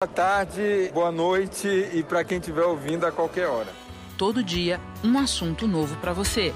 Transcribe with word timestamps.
Boa 0.00 0.14
tarde, 0.14 0.92
boa 0.94 1.10
noite 1.10 1.66
e 1.92 2.04
para 2.04 2.22
quem 2.22 2.38
estiver 2.38 2.62
ouvindo 2.62 3.04
a 3.04 3.10
qualquer 3.10 3.48
hora. 3.48 3.66
Todo 4.16 4.44
dia, 4.44 4.78
um 5.02 5.18
assunto 5.18 5.66
novo 5.66 5.96
para 5.96 6.12
você. 6.12 6.54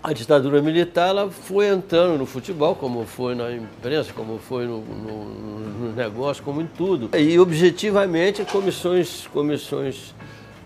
A 0.00 0.12
ditadura 0.12 0.62
militar 0.62 1.08
ela 1.08 1.28
foi 1.28 1.66
entrando 1.66 2.18
no 2.18 2.24
futebol, 2.24 2.76
como 2.76 3.04
foi 3.04 3.34
na 3.34 3.50
imprensa, 3.50 4.12
como 4.12 4.38
foi 4.38 4.64
no, 4.64 4.80
no, 4.80 5.24
no 5.24 5.92
negócio, 5.92 6.44
como 6.44 6.60
em 6.60 6.68
tudo. 6.68 7.10
E 7.18 7.36
objetivamente 7.36 8.44
comissões, 8.44 9.26
comissões 9.26 10.14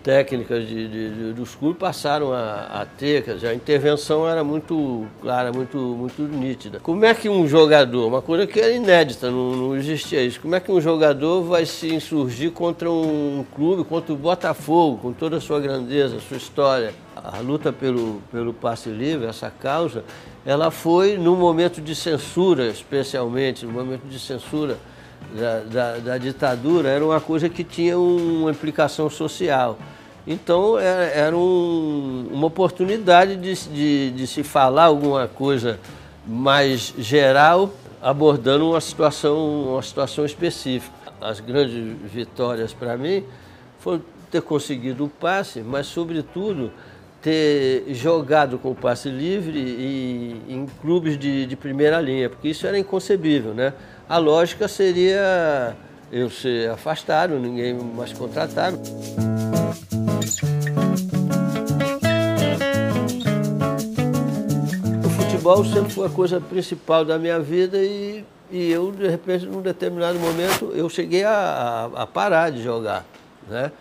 técnicas 0.03 0.67
de, 0.67 0.87
de, 0.87 1.33
dos 1.33 1.55
clubes 1.55 1.79
passaram 1.79 2.33
a, 2.33 2.81
a 2.81 2.85
ter, 2.85 3.23
quer 3.23 3.35
dizer, 3.35 3.47
a 3.47 3.53
intervenção 3.53 4.27
era 4.27 4.43
muito 4.43 5.07
clara, 5.21 5.51
muito, 5.51 5.77
muito 5.77 6.21
nítida. 6.23 6.79
Como 6.79 7.05
é 7.05 7.13
que 7.13 7.29
um 7.29 7.47
jogador, 7.47 8.05
uma 8.07 8.21
coisa 8.21 8.45
que 8.45 8.59
era 8.59 8.71
inédita, 8.71 9.31
não, 9.31 9.55
não 9.55 9.75
existia 9.75 10.21
isso, 10.21 10.41
como 10.41 10.55
é 10.55 10.59
que 10.59 10.71
um 10.71 10.81
jogador 10.81 11.43
vai 11.43 11.65
se 11.65 11.93
insurgir 11.93 12.51
contra 12.51 12.91
um 12.91 13.45
clube, 13.55 13.85
contra 13.85 14.13
o 14.13 14.17
Botafogo, 14.17 14.97
com 14.97 15.13
toda 15.13 15.37
a 15.37 15.41
sua 15.41 15.59
grandeza, 15.61 16.19
sua 16.19 16.37
história? 16.37 16.93
A 17.15 17.39
luta 17.39 17.71
pelo, 17.71 18.21
pelo 18.31 18.53
passe 18.53 18.89
livre, 18.89 19.27
essa 19.27 19.49
causa, 19.49 20.03
ela 20.45 20.69
foi 20.69 21.17
no 21.17 21.37
momento 21.37 21.79
de 21.79 21.95
censura, 21.95 22.67
especialmente, 22.67 23.65
no 23.65 23.71
momento 23.71 24.03
de 24.05 24.19
censura 24.19 24.77
da, 25.33 25.59
da, 25.59 25.97
da, 25.99 26.17
ditadura 26.17 26.89
era 26.89 27.05
uma 27.05 27.21
coisa 27.21 27.47
que 27.47 27.63
tinha 27.63 27.97
uma 27.97 28.51
implicação 28.51 29.09
social. 29.09 29.77
Então 30.25 30.79
era, 30.79 31.03
era 31.03 31.37
um, 31.37 32.29
uma 32.31 32.47
oportunidade 32.47 33.35
de, 33.35 33.53
de, 33.69 34.11
de, 34.11 34.27
se 34.27 34.41
falar 34.41 34.85
alguma 34.85 35.27
coisa 35.27 35.79
mais 36.25 36.93
geral, 36.97 37.71
abordando 38.01 38.69
uma 38.69 38.79
situação, 38.79 39.73
uma 39.73 39.81
situação 39.81 40.25
específica. 40.25 40.93
As 41.19 41.39
grandes 41.39 41.95
vitórias 42.11 42.73
para 42.73 42.97
mim 42.97 43.23
foram 43.79 44.01
ter 44.31 44.41
conseguido 44.41 45.05
o 45.05 45.09
passe, 45.09 45.61
mas 45.61 45.87
sobretudo 45.87 46.71
ter 47.21 47.85
jogado 47.89 48.57
com 48.57 48.71
o 48.71 48.75
passe 48.75 49.09
livre 49.09 49.57
e, 49.57 50.41
em 50.49 50.65
clubes 50.81 51.17
de, 51.17 51.45
de 51.45 51.55
primeira 51.55 52.01
linha, 52.01 52.29
porque 52.29 52.49
isso 52.49 52.67
era 52.67 52.77
inconcebível, 52.77 53.53
né? 53.53 53.73
A 54.09 54.17
lógica 54.17 54.67
seria 54.67 55.75
eu 56.11 56.29
ser 56.29 56.69
afastado, 56.69 57.39
ninguém 57.39 57.73
mais 57.73 58.11
contratado. 58.11 58.77
Futebol 65.43 65.65
sempre 65.65 65.93
foi 65.93 66.07
a 66.07 66.09
coisa 66.09 66.39
principal 66.39 67.03
da 67.03 67.19
minha 67.19 67.39
vida 67.39 67.77
e, 67.77 68.23
e 68.49 68.71
eu, 68.71 68.91
de 68.91 69.07
repente, 69.07 69.45
num 69.45 69.61
determinado 69.61 70.17
momento, 70.17 70.71
eu 70.73 70.87
cheguei 70.89 71.23
a, 71.25 71.89
a, 71.93 72.03
a 72.03 72.07
parar 72.07 72.49
de 72.49 72.63
jogar, 72.63 73.05
né? 73.49 73.71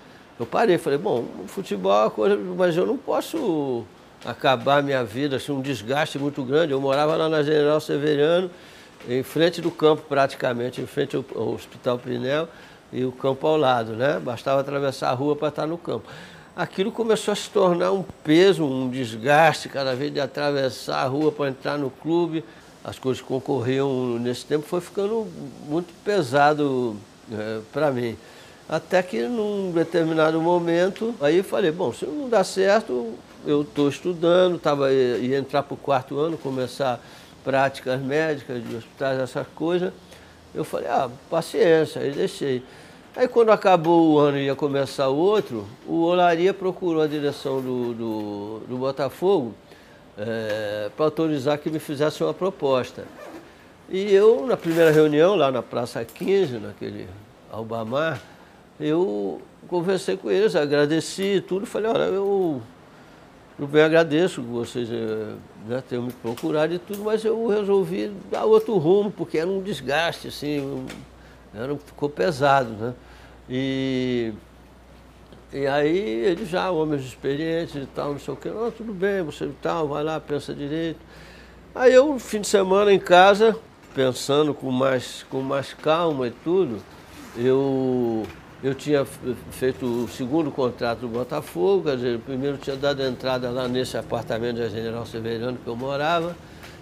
Eu 0.40 0.46
parei, 0.46 0.76
falei, 0.76 0.98
bom, 0.98 1.24
futebol 1.46 1.92
é 1.92 2.04
uma 2.04 2.10
coisa, 2.10 2.36
mas 2.36 2.76
eu 2.76 2.84
não 2.84 2.96
posso 2.96 3.84
acabar 4.24 4.82
minha 4.82 5.04
vida, 5.04 5.36
assim, 5.36 5.52
um 5.52 5.60
desgaste 5.60 6.18
muito 6.18 6.42
grande. 6.42 6.72
Eu 6.72 6.80
morava 6.80 7.14
lá 7.14 7.28
na 7.28 7.42
General 7.42 7.80
Severiano, 7.80 8.50
em 9.08 9.22
frente 9.22 9.60
do 9.60 9.70
campo 9.70 10.02
praticamente, 10.08 10.80
em 10.80 10.86
frente 10.86 11.14
ao, 11.14 11.24
ao 11.36 11.52
Hospital 11.52 11.98
Pinel 11.98 12.48
e 12.92 13.04
o 13.04 13.12
campo 13.12 13.46
ao 13.46 13.56
lado, 13.56 13.92
né? 13.92 14.18
Bastava 14.18 14.60
atravessar 14.60 15.10
a 15.10 15.14
rua 15.14 15.36
para 15.36 15.48
estar 15.48 15.66
no 15.66 15.78
campo. 15.78 16.08
Aquilo 16.54 16.92
começou 16.92 17.32
a 17.32 17.34
se 17.34 17.48
tornar 17.48 17.92
um 17.92 18.04
peso, 18.22 18.62
um 18.62 18.90
desgaste, 18.90 19.70
cada 19.70 19.94
vez 19.94 20.12
de 20.12 20.20
atravessar 20.20 21.02
a 21.02 21.06
rua 21.06 21.32
para 21.32 21.48
entrar 21.48 21.78
no 21.78 21.88
clube. 21.88 22.44
As 22.84 22.98
coisas 22.98 23.22
concorriam 23.22 24.18
nesse 24.18 24.44
tempo, 24.44 24.66
foi 24.66 24.82
ficando 24.82 25.26
muito 25.66 25.94
pesado 26.04 26.94
é, 27.32 27.60
para 27.72 27.90
mim. 27.90 28.18
Até 28.68 29.02
que 29.02 29.22
num 29.22 29.72
determinado 29.72 30.42
momento, 30.42 31.14
aí 31.22 31.42
falei, 31.42 31.70
bom, 31.70 31.90
se 31.90 32.04
não 32.04 32.28
dá 32.28 32.44
certo, 32.44 33.14
eu 33.46 33.62
estou 33.62 33.88
estudando, 33.88 34.58
tava, 34.58 34.92
ia 34.92 35.38
entrar 35.38 35.62
para 35.62 35.74
o 35.74 35.76
quarto 35.78 36.18
ano, 36.18 36.36
começar 36.36 37.00
práticas 37.42 37.98
médicas 37.98 38.62
de 38.62 38.76
hospitais, 38.76 39.18
essas 39.18 39.46
coisas. 39.54 39.90
Eu 40.54 40.64
falei, 40.64 40.88
ah, 40.88 41.08
paciência, 41.30 42.02
aí 42.02 42.12
deixei. 42.12 42.62
Aí 43.14 43.28
quando 43.28 43.50
acabou 43.50 44.12
o 44.12 44.18
ano 44.18 44.38
e 44.38 44.46
ia 44.46 44.54
começar 44.54 45.08
o 45.08 45.16
outro, 45.16 45.66
o 45.86 46.00
Olaria 46.00 46.54
procurou 46.54 47.02
a 47.02 47.06
direção 47.06 47.60
do, 47.60 47.92
do, 47.92 48.60
do 48.66 48.76
Botafogo 48.78 49.54
é, 50.16 50.90
para 50.96 51.04
autorizar 51.04 51.58
que 51.58 51.68
me 51.68 51.78
fizesse 51.78 52.24
uma 52.24 52.32
proposta. 52.32 53.04
E 53.90 54.14
eu, 54.14 54.46
na 54.46 54.56
primeira 54.56 54.90
reunião, 54.90 55.36
lá 55.36 55.52
na 55.52 55.62
Praça 55.62 56.02
15, 56.02 56.54
naquele 56.54 57.06
Albamar, 57.50 58.18
eu 58.80 59.42
conversei 59.68 60.16
com 60.16 60.30
eles, 60.30 60.56
agradeci 60.56 61.44
tudo, 61.46 61.66
falei, 61.66 61.90
olha, 61.90 62.04
eu 62.04 62.62
eu 63.58 63.66
bem 63.66 63.82
agradeço 63.82 64.40
vocês 64.42 64.88
eh, 64.90 65.34
né, 65.68 65.82
terem 65.86 66.06
me 66.06 66.12
procurado 66.12 66.72
e 66.72 66.78
tudo, 66.78 67.04
mas 67.04 67.22
eu 67.22 67.46
resolvi 67.46 68.10
dar 68.30 68.46
outro 68.46 68.78
rumo, 68.78 69.10
porque 69.10 69.36
era 69.36 69.48
um 69.48 69.60
desgaste, 69.60 70.28
assim, 70.28 70.60
um, 70.60 70.86
era, 71.54 71.76
ficou 71.76 72.08
pesado, 72.08 72.70
né? 72.72 72.94
E, 73.48 74.32
e 75.52 75.66
aí 75.66 75.98
eles 75.98 76.48
já, 76.48 76.70
homens 76.70 77.02
experientes 77.02 77.74
e 77.74 77.86
tal, 77.86 78.12
não 78.12 78.18
sei 78.18 78.34
o 78.34 78.36
quê, 78.36 78.48
não, 78.50 78.70
tudo 78.70 78.92
bem, 78.92 79.22
você 79.22 79.50
tal, 79.60 79.88
vai 79.88 80.02
lá, 80.02 80.18
pensa 80.20 80.54
direito. 80.54 81.00
Aí 81.74 81.92
eu, 81.92 82.18
fim 82.18 82.40
de 82.40 82.48
semana 82.48 82.92
em 82.92 82.98
casa, 82.98 83.56
pensando 83.94 84.54
com 84.54 84.70
mais, 84.70 85.24
com 85.30 85.40
mais 85.40 85.74
calma 85.74 86.28
e 86.28 86.30
tudo, 86.30 86.78
eu 87.36 88.24
eu 88.62 88.74
tinha 88.76 89.04
feito 89.50 89.84
o 89.84 90.08
segundo 90.08 90.48
contrato 90.52 91.00
do 91.00 91.08
Botafogo, 91.08 91.84
quer 91.84 91.96
dizer, 91.96 92.18
primeiro 92.20 92.56
tinha 92.58 92.76
dado 92.76 93.02
entrada 93.02 93.50
lá 93.50 93.66
nesse 93.66 93.96
apartamento 93.96 94.58
da 94.58 94.68
General 94.68 95.04
Severiano 95.04 95.58
que 95.58 95.66
eu 95.66 95.74
morava 95.74 96.36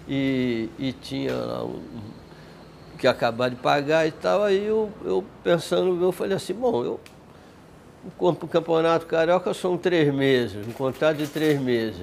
e, 0.07 0.69
e 0.77 0.93
tinha 0.93 1.33
lá 1.33 1.63
um, 1.63 1.81
que 3.01 3.07
acabar 3.07 3.49
de 3.49 3.55
pagar 3.55 4.07
e 4.07 4.11
tal. 4.11 4.43
Aí 4.43 4.63
eu, 4.63 4.89
eu 5.03 5.25
pensando, 5.43 6.01
eu 6.01 6.11
falei 6.11 6.37
assim, 6.37 6.53
bom, 6.53 6.85
eu 6.85 6.99
o 8.17 8.33
campeonato 8.47 9.05
carioca 9.05 9.53
são 9.53 9.77
três 9.77 10.11
meses, 10.13 10.67
um 10.67 10.71
contrato 10.71 11.17
de 11.17 11.27
três 11.27 11.59
meses. 11.59 12.01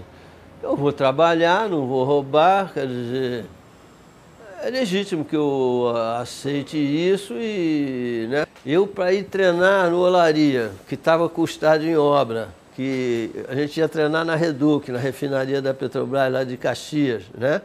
Eu 0.63 0.77
vou 0.77 0.93
trabalhar, 0.93 1.69
não 1.69 1.87
vou 1.87 2.05
roubar, 2.05 2.73
quer 2.73 2.87
dizer, 2.87 3.45
é 4.63 4.71
legítimo 4.71 5.25
que 5.25 5.37
eu 5.37 5.93
aceite 6.21 6.77
isso 6.77 7.35
e, 7.35 8.27
né? 8.29 8.47
Eu, 8.67 8.87
para 8.87 9.13
ir 9.13 9.25
treinar 9.25 9.91
no 9.91 9.99
Olaria, 9.99 10.71
que 10.89 10.95
estava 10.95 11.29
com 11.29 11.43
o 11.43 11.49
em 11.83 11.97
obra, 11.97 12.49
que 12.77 13.31
a 13.49 13.55
gente 13.55 13.79
ia 13.79 13.89
treinar 13.89 14.25
na 14.25 14.35
Reduc, 14.35 14.91
na 14.91 14.99
refinaria 14.99 15.63
da 15.63 15.75
Petrobras, 15.75 16.33
lá 16.33 16.45
de 16.45 16.57
Caxias, 16.57 17.25
né? 17.37 17.61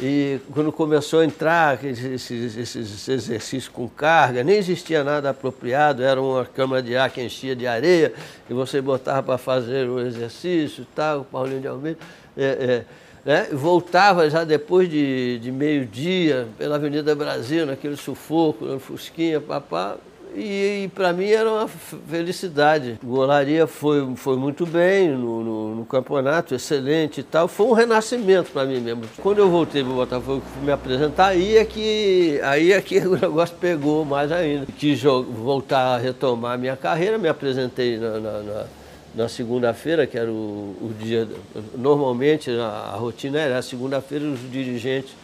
E 0.00 0.40
quando 0.52 0.72
começou 0.72 1.20
a 1.20 1.24
entrar 1.24 1.84
esses, 1.84 2.30
esses 2.32 3.08
exercícios 3.08 3.68
com 3.68 3.88
carga, 3.88 4.42
nem 4.42 4.56
existia 4.56 5.04
nada 5.04 5.30
apropriado, 5.30 6.02
era 6.02 6.20
uma 6.20 6.44
câmara 6.44 6.82
de 6.82 6.96
ar 6.96 7.08
que 7.10 7.22
enchia 7.22 7.54
de 7.54 7.64
areia, 7.64 8.12
e 8.50 8.52
você 8.52 8.80
botava 8.80 9.22
para 9.22 9.38
fazer 9.38 9.88
o 9.88 10.00
exercício 10.00 10.84
tal, 10.94 11.24
Paulinho 11.24 11.60
de 11.60 11.68
Almeida. 11.68 11.98
É, 12.36 12.44
é, 12.44 12.84
né? 13.24 13.48
Voltava 13.52 14.28
já 14.28 14.42
depois 14.42 14.88
de, 14.88 15.38
de 15.38 15.52
meio-dia 15.52 16.48
pela 16.58 16.74
Avenida 16.74 17.14
Brasil, 17.14 17.64
naquele 17.64 17.96
sufoco, 17.96 18.64
no 18.64 18.80
Fusquinha, 18.80 19.40
papá, 19.40 19.96
e, 20.34 20.84
e 20.84 20.90
para 20.94 21.12
mim 21.12 21.28
era 21.28 21.50
uma 21.50 21.68
felicidade. 21.68 22.98
O 23.02 23.14
Olaria 23.14 23.66
foi, 23.66 24.14
foi 24.16 24.36
muito 24.36 24.66
bem 24.66 25.10
no, 25.10 25.42
no, 25.42 25.74
no, 25.76 25.84
campeonato, 25.84 26.54
excelente 26.54 27.20
e 27.20 27.22
tal. 27.22 27.48
Foi 27.48 27.66
um 27.66 27.72
renascimento 27.72 28.50
para 28.50 28.64
mim 28.64 28.80
mesmo. 28.80 29.02
Quando 29.22 29.38
eu 29.38 29.48
voltei 29.48 29.82
para 29.82 29.92
o 29.92 29.96
Botafogo 29.96 30.42
me 30.62 30.72
apresentar, 30.72 31.28
aí 31.28 31.56
é, 31.56 31.64
que, 31.64 32.40
aí 32.42 32.72
é 32.72 32.80
que 32.80 32.98
o 33.06 33.18
negócio 33.18 33.56
pegou 33.60 34.04
mais 34.04 34.32
ainda. 34.32 34.66
Quis 34.78 35.02
voltar 35.02 35.94
a 35.94 35.98
retomar 35.98 36.54
a 36.54 36.58
minha 36.58 36.76
carreira, 36.76 37.16
me 37.18 37.28
apresentei 37.28 37.98
na, 37.98 38.18
na, 38.18 38.38
na 38.40 38.66
na 39.14 39.28
segunda-feira, 39.28 40.06
que 40.06 40.18
era 40.18 40.30
o, 40.30 40.76
o, 40.80 40.94
dia. 40.98 41.28
Normalmente 41.76 42.50
a, 42.50 42.66
a 42.94 42.96
rotina 42.96 43.38
era 43.38 43.58
a 43.58 43.62
segunda-feira, 43.62 44.24
os 44.24 44.40
dirigentes 44.50 45.14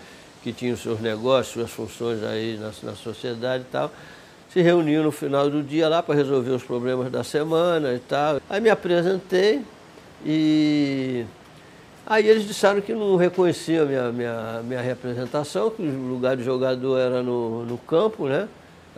que 0.42 0.52
tinham 0.52 0.76
seus 0.76 1.00
negócios, 1.00 1.48
suas 1.48 1.70
funções 1.70 2.22
aí 2.22 2.56
na, 2.58 2.70
na 2.82 2.96
sociedade 2.96 3.64
e 3.68 3.72
tal, 3.72 3.92
se 4.52 4.60
reuniam 4.60 5.04
no 5.04 5.12
final 5.12 5.48
do 5.48 5.62
dia 5.62 5.88
lá 5.88 6.02
para 6.02 6.14
resolver 6.14 6.50
os 6.50 6.62
problemas 6.62 7.10
da 7.10 7.22
semana 7.22 7.94
e 7.94 7.98
tal. 7.98 8.40
Aí 8.48 8.60
me 8.60 8.70
apresentei 8.70 9.62
e 10.24 11.24
aí 12.06 12.28
eles 12.28 12.46
disseram 12.46 12.80
que 12.80 12.92
não 12.92 13.16
reconheciam 13.16 13.84
a 13.84 13.86
minha, 13.86 14.12
minha, 14.12 14.60
minha 14.64 14.80
representação, 14.80 15.70
que 15.70 15.82
o 15.82 16.08
lugar 16.08 16.36
de 16.36 16.42
jogador 16.42 16.98
era 16.98 17.22
no, 17.22 17.64
no 17.64 17.78
campo, 17.78 18.26
né? 18.26 18.48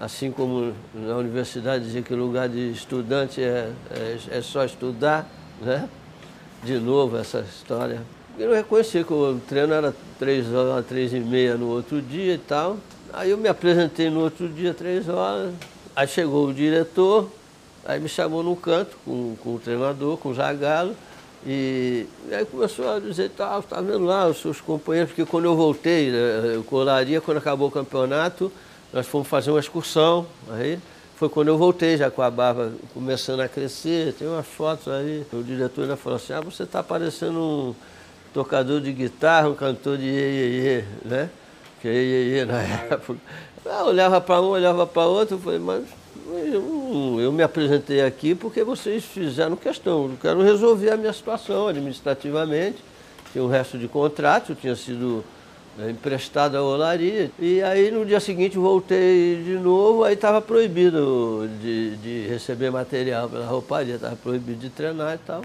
Assim 0.00 0.32
como 0.32 0.72
na 0.94 1.16
universidade 1.16 1.84
dizia 1.84 2.02
que 2.02 2.12
o 2.12 2.16
lugar 2.16 2.48
de 2.48 2.70
estudante 2.72 3.42
é, 3.42 3.70
é, 3.90 4.38
é 4.38 4.42
só 4.42 4.64
estudar, 4.64 5.28
né? 5.60 5.88
de 6.62 6.78
novo 6.78 7.16
essa 7.16 7.40
história. 7.40 8.00
Eu 8.38 8.54
reconheci 8.54 9.04
que 9.04 9.12
o 9.12 9.40
treino 9.48 9.74
era 9.74 9.94
três 10.18 10.52
horas, 10.52 10.86
três 10.86 11.12
e 11.12 11.20
meia 11.20 11.56
no 11.56 11.68
outro 11.68 12.00
dia 12.00 12.34
e 12.34 12.38
tal. 12.38 12.78
Aí 13.12 13.28
eu 13.28 13.36
me 13.36 13.46
apresentei 13.46 14.08
no 14.08 14.20
outro 14.20 14.48
dia, 14.48 14.72
três 14.72 15.06
horas. 15.06 15.52
Aí 15.94 16.08
chegou 16.08 16.48
o 16.48 16.54
diretor, 16.54 17.30
aí 17.84 18.00
me 18.00 18.08
chamou 18.08 18.42
num 18.42 18.54
canto 18.54 18.96
com, 19.04 19.36
com 19.36 19.54
o 19.54 19.58
treinador, 19.58 20.16
com 20.16 20.30
o 20.30 20.34
Zagalo. 20.34 20.96
E, 21.46 22.06
e, 22.30 22.34
aí 22.34 22.46
começou 22.46 22.90
a 22.90 22.98
dizer, 22.98 23.30
tá, 23.30 23.60
tá 23.60 23.82
vendo 23.82 24.06
lá 24.06 24.28
os 24.28 24.40
seus 24.40 24.62
companheiros, 24.62 25.12
porque 25.12 25.30
quando 25.30 25.44
eu 25.44 25.54
voltei, 25.54 26.10
né, 26.10 26.54
eu 26.54 26.64
colaria, 26.64 27.20
quando 27.20 27.36
acabou 27.36 27.68
o 27.68 27.70
campeonato, 27.70 28.50
nós 28.92 29.06
fomos 29.06 29.28
fazer 29.28 29.50
uma 29.50 29.60
excursão. 29.60 30.26
Aí 30.50 30.78
foi 31.16 31.28
quando 31.28 31.48
eu 31.48 31.58
voltei, 31.58 31.98
já 31.98 32.10
com 32.10 32.22
a 32.22 32.30
barba 32.30 32.72
começando 32.94 33.40
a 33.40 33.48
crescer, 33.48 34.14
tem 34.14 34.26
umas 34.26 34.46
fotos 34.46 34.88
aí. 34.88 35.26
O 35.34 35.42
diretor 35.42 35.82
ainda 35.82 35.96
falou 35.96 36.16
assim, 36.16 36.32
ah, 36.32 36.40
você 36.40 36.62
está 36.62 36.82
parecendo 36.82 37.38
um 37.38 37.74
tocador 38.32 38.80
de 38.80 38.90
guitarra, 38.90 39.50
um 39.50 39.54
cantor 39.54 39.98
de 39.98 40.04
iê, 40.04 40.30
iê, 40.30 40.60
iê 40.62 40.84
né? 41.04 41.28
É 41.88 41.92
iê 41.92 42.44
na 42.44 42.60
época. 42.60 43.18
Eu 43.64 43.86
olhava 43.86 44.20
para 44.20 44.40
um, 44.40 44.48
olhava 44.50 44.86
para 44.86 45.06
outro, 45.06 45.36
eu 45.36 45.40
falei, 45.40 45.58
mas 45.58 45.84
eu, 46.26 47.18
eu, 47.20 47.32
me 47.32 47.42
apresentei 47.42 48.02
aqui 48.02 48.34
porque 48.34 48.64
vocês 48.64 49.04
fizeram 49.04 49.56
questão. 49.56 50.04
Eu 50.04 50.18
quero 50.20 50.42
resolver 50.42 50.90
a 50.90 50.96
minha 50.96 51.12
situação 51.12 51.68
administrativamente. 51.68 52.78
Tinha 53.32 53.44
o 53.44 53.48
resto 53.48 53.78
de 53.78 53.88
contrato, 53.88 54.54
tinha 54.54 54.74
sido 54.74 55.24
né, 55.76 55.90
emprestado 55.90 56.56
à 56.56 56.62
olaria. 56.62 57.30
E 57.38 57.62
aí 57.62 57.90
no 57.90 58.04
dia 58.04 58.20
seguinte 58.20 58.58
voltei 58.58 59.42
de 59.42 59.54
novo, 59.54 60.04
aí 60.04 60.14
estava 60.14 60.40
proibido 60.40 61.48
de, 61.60 61.96
de 61.96 62.26
receber 62.28 62.70
material 62.70 63.28
pela 63.28 63.46
rouparia, 63.46 63.94
estava 63.94 64.16
proibido 64.16 64.60
de 64.60 64.70
treinar 64.70 65.14
e 65.14 65.18
tal. 65.18 65.42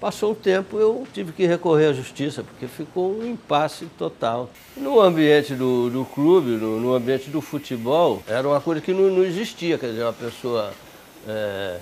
Passou 0.00 0.32
um 0.32 0.34
tempo, 0.34 0.78
eu 0.78 1.06
tive 1.12 1.30
que 1.30 1.44
recorrer 1.46 1.90
à 1.90 1.92
justiça, 1.92 2.42
porque 2.42 2.66
ficou 2.66 3.14
um 3.14 3.26
impasse 3.26 3.84
total. 3.98 4.48
No 4.74 4.98
ambiente 4.98 5.54
do, 5.54 5.90
do 5.90 6.06
clube, 6.06 6.52
no, 6.52 6.80
no, 6.80 6.94
ambiente 6.94 7.28
do 7.28 7.42
futebol, 7.42 8.22
era 8.26 8.48
uma 8.48 8.62
coisa 8.62 8.80
que 8.80 8.94
não, 8.94 9.10
não 9.10 9.22
existia, 9.22 9.76
quer 9.76 9.88
dizer, 9.88 10.04
uma 10.04 10.14
pessoa 10.14 10.72
é, 11.28 11.80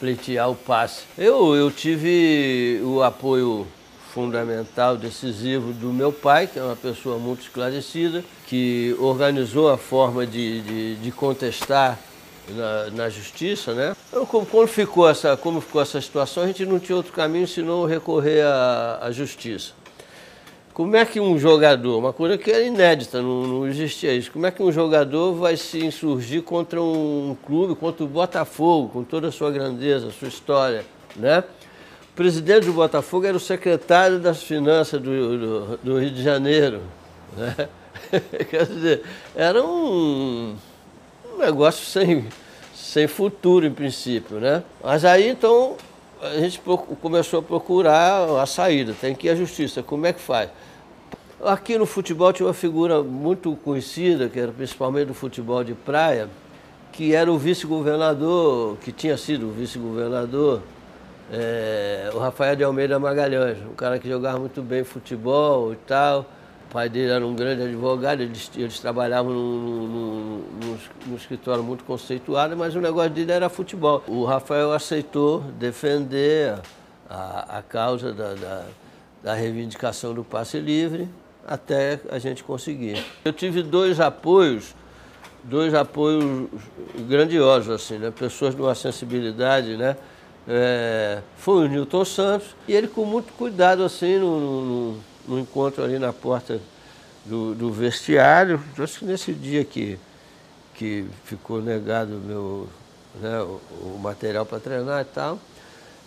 pleitear 0.00 0.50
o 0.50 0.56
passe. 0.56 1.04
Eu, 1.16 1.54
eu 1.54 1.70
tive 1.70 2.80
o 2.82 3.04
apoio 3.04 3.64
fundamental, 4.12 4.96
decisivo 4.96 5.72
do 5.72 5.92
meu 5.92 6.12
pai, 6.12 6.48
que 6.48 6.58
é 6.58 6.62
uma 6.64 6.74
pessoa 6.74 7.18
muito 7.18 7.42
esclarecida, 7.42 8.24
que 8.48 8.96
organizou 8.98 9.70
a 9.70 9.78
forma 9.78 10.26
de, 10.26 10.60
de, 10.62 10.96
de 10.96 11.12
contestar 11.12 11.96
na, 12.54 12.90
na, 12.90 13.08
justiça, 13.08 13.74
né? 13.74 13.96
Então, 14.08 14.24
como, 14.26 14.66
ficou 14.66 15.08
essa, 15.08 15.36
como 15.36 15.60
ficou 15.60 15.80
essa 15.80 16.00
situação, 16.00 16.42
a 16.42 16.46
gente 16.46 16.64
não 16.66 16.78
tinha 16.78 16.96
outro 16.96 17.12
caminho 17.12 17.46
senão 17.46 17.84
recorrer 17.84 18.42
à, 18.42 18.98
à 19.02 19.10
justiça. 19.10 19.72
Como 20.72 20.96
é 20.96 21.04
que 21.04 21.20
um 21.20 21.38
jogador, 21.38 21.98
uma 21.98 22.12
coisa 22.12 22.38
que 22.38 22.50
era 22.50 22.62
inédita, 22.62 23.20
não, 23.20 23.46
não, 23.46 23.68
existia 23.68 24.14
isso, 24.14 24.30
como 24.30 24.46
é 24.46 24.50
que 24.50 24.62
um 24.62 24.72
jogador 24.72 25.34
vai 25.34 25.56
se 25.56 25.84
insurgir 25.84 26.42
contra 26.42 26.80
um 26.80 27.36
clube, 27.44 27.74
contra 27.74 28.04
o 28.04 28.08
Botafogo, 28.08 28.88
com 28.88 29.04
toda 29.04 29.28
a 29.28 29.32
sua 29.32 29.50
grandeza, 29.50 30.10
sua 30.10 30.28
história, 30.28 30.84
né? 31.16 31.44
O 32.12 32.14
presidente 32.14 32.66
do 32.66 32.72
Botafogo 32.72 33.26
era 33.26 33.36
o 33.36 33.40
secretário 33.40 34.18
das 34.18 34.42
Finanças 34.42 35.00
do, 35.00 35.38
do, 35.38 35.76
do 35.82 35.98
Rio 35.98 36.10
de 36.10 36.22
Janeiro, 36.22 36.80
né? 37.36 37.68
Quer 38.48 38.66
dizer, 38.66 39.02
era 39.34 39.62
um 39.62 40.56
negócio 41.40 41.84
sem, 41.84 42.26
sem 42.74 43.06
futuro, 43.06 43.66
em 43.66 43.72
princípio, 43.72 44.38
né? 44.38 44.62
Mas 44.82 45.04
aí, 45.04 45.28
então, 45.28 45.76
a 46.20 46.38
gente 46.38 46.60
começou 47.00 47.40
a 47.40 47.42
procurar 47.42 48.40
a 48.40 48.46
saída, 48.46 48.94
tem 49.00 49.14
que 49.14 49.26
ir 49.26 49.30
à 49.30 49.34
justiça, 49.34 49.82
como 49.82 50.06
é 50.06 50.12
que 50.12 50.20
faz? 50.20 50.50
Aqui 51.42 51.78
no 51.78 51.86
futebol 51.86 52.32
tinha 52.32 52.46
uma 52.46 52.54
figura 52.54 53.02
muito 53.02 53.56
conhecida, 53.64 54.28
que 54.28 54.38
era 54.38 54.52
principalmente 54.52 55.06
do 55.06 55.14
futebol 55.14 55.64
de 55.64 55.72
praia, 55.72 56.28
que 56.92 57.14
era 57.14 57.32
o 57.32 57.38
vice-governador, 57.38 58.76
que 58.78 58.92
tinha 58.92 59.16
sido 59.16 59.48
o 59.48 59.50
vice-governador, 59.50 60.60
é, 61.32 62.10
o 62.12 62.18
Rafael 62.18 62.54
de 62.56 62.64
Almeida 62.64 62.98
Magalhães, 62.98 63.56
um 63.58 63.74
cara 63.74 63.98
que 63.98 64.08
jogava 64.08 64.38
muito 64.38 64.60
bem 64.60 64.84
futebol 64.84 65.72
e 65.72 65.76
tal. 65.76 66.26
O 66.70 66.72
pai 66.72 66.88
dele 66.88 67.10
era 67.10 67.26
um 67.26 67.34
grande 67.34 67.64
advogado, 67.64 68.20
eles, 68.20 68.48
eles 68.56 68.78
trabalhavam 68.78 69.32
num, 69.32 69.58
num, 69.58 70.44
num, 70.62 70.78
num, 71.04 71.16
escritório 71.16 71.64
muito 71.64 71.82
conceituado, 71.82 72.56
mas 72.56 72.76
o 72.76 72.80
negócio 72.80 73.10
dele 73.10 73.32
era 73.32 73.48
futebol. 73.48 74.04
O 74.06 74.24
Rafael 74.24 74.72
aceitou 74.72 75.40
defender 75.58 76.60
a, 77.08 77.58
a 77.58 77.62
causa 77.62 78.12
da, 78.12 78.34
da, 78.34 78.64
da 79.20 79.34
reivindicação 79.34 80.14
do 80.14 80.22
passe 80.22 80.60
livre 80.60 81.08
até 81.44 81.98
a 82.08 82.20
gente 82.20 82.44
conseguir. 82.44 83.04
Eu 83.24 83.32
tive 83.32 83.64
dois 83.64 83.98
apoios, 83.98 84.72
dois 85.42 85.74
apoios 85.74 86.48
grandiosos, 87.08 87.74
assim, 87.74 87.98
né? 87.98 88.12
pessoas 88.16 88.54
de 88.54 88.62
uma 88.62 88.76
sensibilidade, 88.76 89.76
né? 89.76 89.96
É, 90.46 91.20
foi 91.36 91.66
o 91.66 91.68
Newton 91.68 92.04
Santos 92.04 92.54
e 92.68 92.72
ele 92.72 92.86
com 92.86 93.04
muito 93.04 93.32
cuidado 93.32 93.82
assim 93.84 94.18
no, 94.18 94.40
no, 94.40 95.00
no 95.26 95.38
encontro 95.38 95.82
ali 95.82 95.98
na 95.98 96.12
porta 96.12 96.60
do, 97.24 97.54
do, 97.54 97.70
vestiário, 97.70 98.60
acho 98.78 99.00
que 99.00 99.04
nesse 99.04 99.32
dia 99.32 99.64
que, 99.64 99.98
que 100.74 101.06
ficou 101.24 101.60
negado 101.60 102.12
meu, 102.24 102.68
né, 103.20 103.40
o, 103.40 103.60
o, 103.82 103.98
material 104.02 104.46
para 104.46 104.58
treinar 104.58 105.02
e 105.02 105.04
tal, 105.04 105.38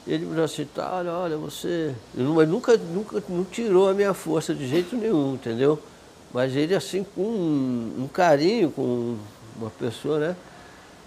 ele 0.06 0.25
me 0.25 0.31
disse 0.31 0.62
assim, 0.62 0.69
tá, 0.74 0.95
olha, 0.95 1.12
olha, 1.12 1.38
você. 1.38 1.94
Mas 2.13 2.50
nunca, 2.50 2.75
nunca 2.77 3.24
não 3.30 3.44
tirou 3.45 3.89
a 3.89 3.94
minha 3.94 4.13
força 4.13 4.54
de 4.54 4.68
jeito 4.68 4.95
nenhum, 4.95 5.36
entendeu? 5.36 5.80
Mas 6.33 6.56
ele 6.56 6.75
assim 6.75 7.06
com 7.16 7.21
um, 7.21 8.04
um 8.04 8.07
carinho 8.07 8.71
com 8.71 9.18
uma 9.56 9.69
pessoa, 9.69 10.19
né? 10.19 10.36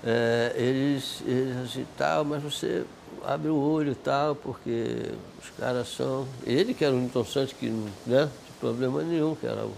É, 0.05 0.52
eles, 0.56 1.23
eles 1.26 1.56
assim, 1.59 1.87
tal, 1.99 2.25
mas 2.25 2.43
você 2.43 2.85
abre 3.26 3.49
o 3.49 3.56
olho 3.56 3.93
e 3.93 3.96
tal, 3.96 4.37
porque 4.37 5.11
os 5.43 5.50
caras 5.58 5.88
são. 5.88 6.26
Ele 6.46 6.73
que 6.73 6.84
era 6.84 6.94
o 6.94 6.99
Newton 6.99 7.25
Santos, 7.25 7.52
que 7.52 7.69
não 7.69 7.84
né, 8.06 8.28
tinha 8.44 8.58
problema 8.61 9.02
nenhum, 9.02 9.34
que 9.34 9.46
era 9.46 9.64
o 9.64 9.75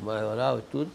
maioral 0.00 0.58
e 0.58 0.62
tudo, 0.70 0.90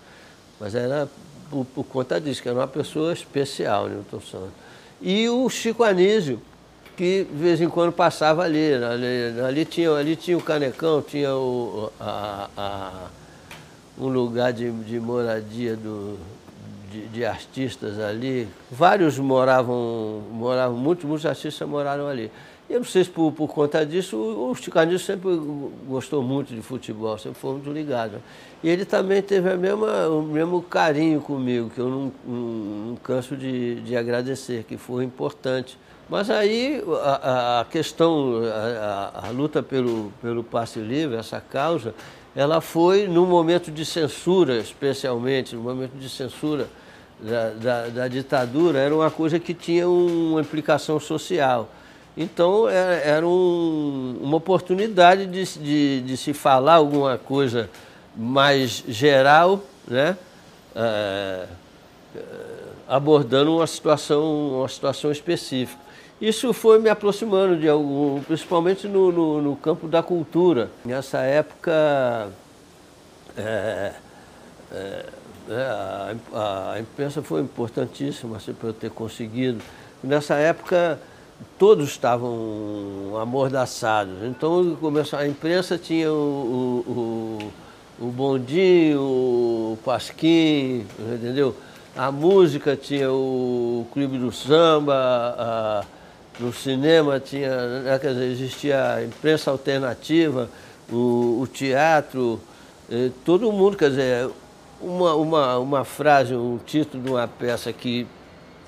mas 0.60 0.74
era 0.74 1.10
por, 1.52 1.66
por 1.66 1.84
conta 1.84 2.20
disso, 2.22 2.42
que 2.42 2.48
era 2.48 2.58
uma 2.58 2.68
pessoa 2.68 3.12
especial, 3.12 3.90
Newton 3.90 4.22
Santos. 4.22 4.52
E 5.02 5.28
o 5.30 5.48
Chico 5.50 5.84
Anísio, 5.84 6.42
que 6.96 7.26
de 7.26 7.38
vez 7.38 7.62
em 7.62 7.70
quando 7.70 7.92
passava 7.92 8.44
ali. 8.44 8.74
Ali, 8.74 9.40
ali 9.46 9.66
tinha, 9.66 9.92
ali 9.92 10.16
tinha 10.16 10.38
o 10.38 10.42
Canecão, 10.42 11.02
tinha 11.02 11.36
o, 11.36 11.92
a, 12.00 12.50
a, 12.58 13.08
um 14.00 14.08
lugar 14.08 14.54
de, 14.54 14.72
de 14.72 15.00
moradia 15.00 15.76
do, 15.76 16.18
de, 16.92 17.08
de, 17.08 17.26
artistas 17.26 18.00
ali. 18.00 18.48
Vários 18.72 19.18
moravam, 19.18 20.24
moravam 20.32 20.78
muitos, 20.78 21.06
muitos 21.06 21.26
artistas 21.26 21.68
moraram 21.68 22.08
ali. 22.08 22.32
E 22.70 22.74
eu 22.74 22.80
não 22.80 22.86
sei 22.86 23.04
se 23.04 23.10
por, 23.10 23.32
por 23.32 23.48
conta 23.48 23.86
disso, 23.86 24.18
o, 24.18 24.52
o 24.52 25.00
sempre 25.00 25.30
gostou 25.88 26.22
muito 26.22 26.54
de 26.54 26.62
futebol, 26.62 27.18
sempre 27.18 27.40
foi 27.40 27.54
muito 27.54 27.72
ligado. 27.72 28.22
E 28.62 28.70
ele 28.70 28.84
também 28.84 29.22
teve 29.22 29.50
a 29.50 29.56
mesma, 29.56 30.08
o 30.10 30.22
mesmo 30.22 30.62
carinho 30.62 31.22
comigo, 31.22 31.70
que 31.70 31.80
eu 31.80 31.88
não, 31.88 32.12
não, 32.26 32.38
não 32.90 32.96
canso 32.98 33.38
de, 33.38 33.82
de 33.82 33.96
agradecer, 33.96 34.64
que 34.64 34.78
foi 34.78 35.06
importante. 35.06 35.78
Mas 36.10 36.30
aí 36.30 36.84
a, 37.04 37.62
a 37.62 37.66
questão, 37.66 38.42
a, 38.44 39.28
a, 39.28 39.30
luta 39.30 39.62
pelo, 39.62 40.12
pelo 40.22 40.44
passe 40.44 40.80
livre, 40.80 41.18
essa 41.18 41.40
causa, 41.42 41.94
ela 42.36 42.62
foi 42.62 43.08
no 43.08 43.26
momento 43.26 43.72
de 43.72 43.86
censura, 43.86 44.58
especialmente, 44.58 45.56
no 45.56 45.62
momento 45.62 45.94
de 45.98 46.10
censura 46.10 46.68
da, 47.20 47.50
da, 47.50 47.88
da 47.88 48.08
ditadura, 48.08 48.80
era 48.80 48.96
uma 48.96 49.10
coisa 49.10 49.40
que 49.40 49.54
tinha 49.54 49.90
uma 49.90 50.42
implicação 50.42 51.00
social. 51.00 51.70
Então 52.16 52.68
era, 52.68 52.94
era 52.96 53.28
um, 53.28 54.18
uma 54.22 54.38
oportunidade 54.38 55.26
de, 55.26 55.46
de, 55.60 56.02
de, 56.02 56.18
se 56.18 56.34
falar 56.34 56.76
alguma 56.76 57.18
coisa 57.18 57.70
mais 58.16 58.84
geral, 58.88 59.62
né? 59.88 60.18
É, 60.76 61.46
abordando 62.88 63.56
uma 63.56 63.68
situação, 63.68 64.60
uma 64.60 64.68
situação 64.68 65.12
específica. 65.12 65.87
Isso 66.20 66.52
foi 66.52 66.80
me 66.80 66.90
aproximando 66.90 67.58
de 67.58 67.70
algum, 67.70 68.22
principalmente 68.24 68.88
no, 68.88 69.12
no, 69.12 69.42
no 69.42 69.56
campo 69.56 69.88
da 69.88 70.02
cultura. 70.02 70.72
Nessa 70.84 71.20
época, 71.20 72.32
é, 73.38 73.94
é, 74.72 75.06
é 75.50 75.62
a, 76.34 76.74
a, 76.74 76.80
imprensa 76.80 77.22
foi 77.22 77.42
importantíssima 77.42 78.38
assim, 78.38 78.52
para 78.52 78.70
eu 78.70 78.74
ter 78.74 78.90
conseguido. 78.90 79.62
Nessa 80.04 80.34
época, 80.36 81.00
todos 81.60 81.90
estavam 81.90 83.16
amordaçados. 83.22 84.24
Então, 84.24 84.76
começou, 84.82 85.20
a 85.20 85.28
imprensa 85.28 85.78
tinha 85.78 86.12
o, 86.12 86.84
o, 86.88 88.02
o, 88.02 88.08
o 88.08 88.12
Bondinho, 88.12 89.02
o 89.02 89.80
Pasquim, 89.86 90.84
entendeu? 90.98 91.56
A 91.96 92.12
música 92.12 92.76
tinha 92.76 93.12
o 93.12 93.86
Clube 93.94 94.18
do 94.18 94.32
Samba, 94.32 94.96
a, 95.38 95.86
no 96.40 96.54
cinema 96.54 97.20
tinha, 97.20 97.82
né, 97.82 98.00
quer 98.00 98.14
dizer, 98.14 98.26
existia 98.26 98.94
a 98.94 99.04
imprensa 99.04 99.52
alternativa, 99.52 100.50
o, 100.92 101.42
o 101.42 101.48
teatro, 101.48 102.40
eh, 102.90 103.10
todo 103.26 103.52
mundo, 103.52 103.76
quer 103.76 103.90
dizer, 103.90 104.30
uma, 104.80 105.16
uma, 105.16 105.58
uma 105.58 105.84
frase, 105.84 106.36
um 106.36 106.58
título 106.58 107.04
de 107.04 107.10
uma 107.10 107.28
peça 107.28 107.74
que 107.74 108.08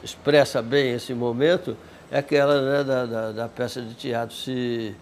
expressa 0.03 0.61
bem 0.61 0.93
esse 0.93 1.13
momento 1.13 1.77
é 2.11 2.19
aquela 2.19 2.61
né, 2.61 2.83
da, 2.83 3.05
da, 3.05 3.31
da, 3.31 3.47
peça 3.47 3.81
de 3.81 3.93
teatro, 3.93 4.35
se, 4.35 4.95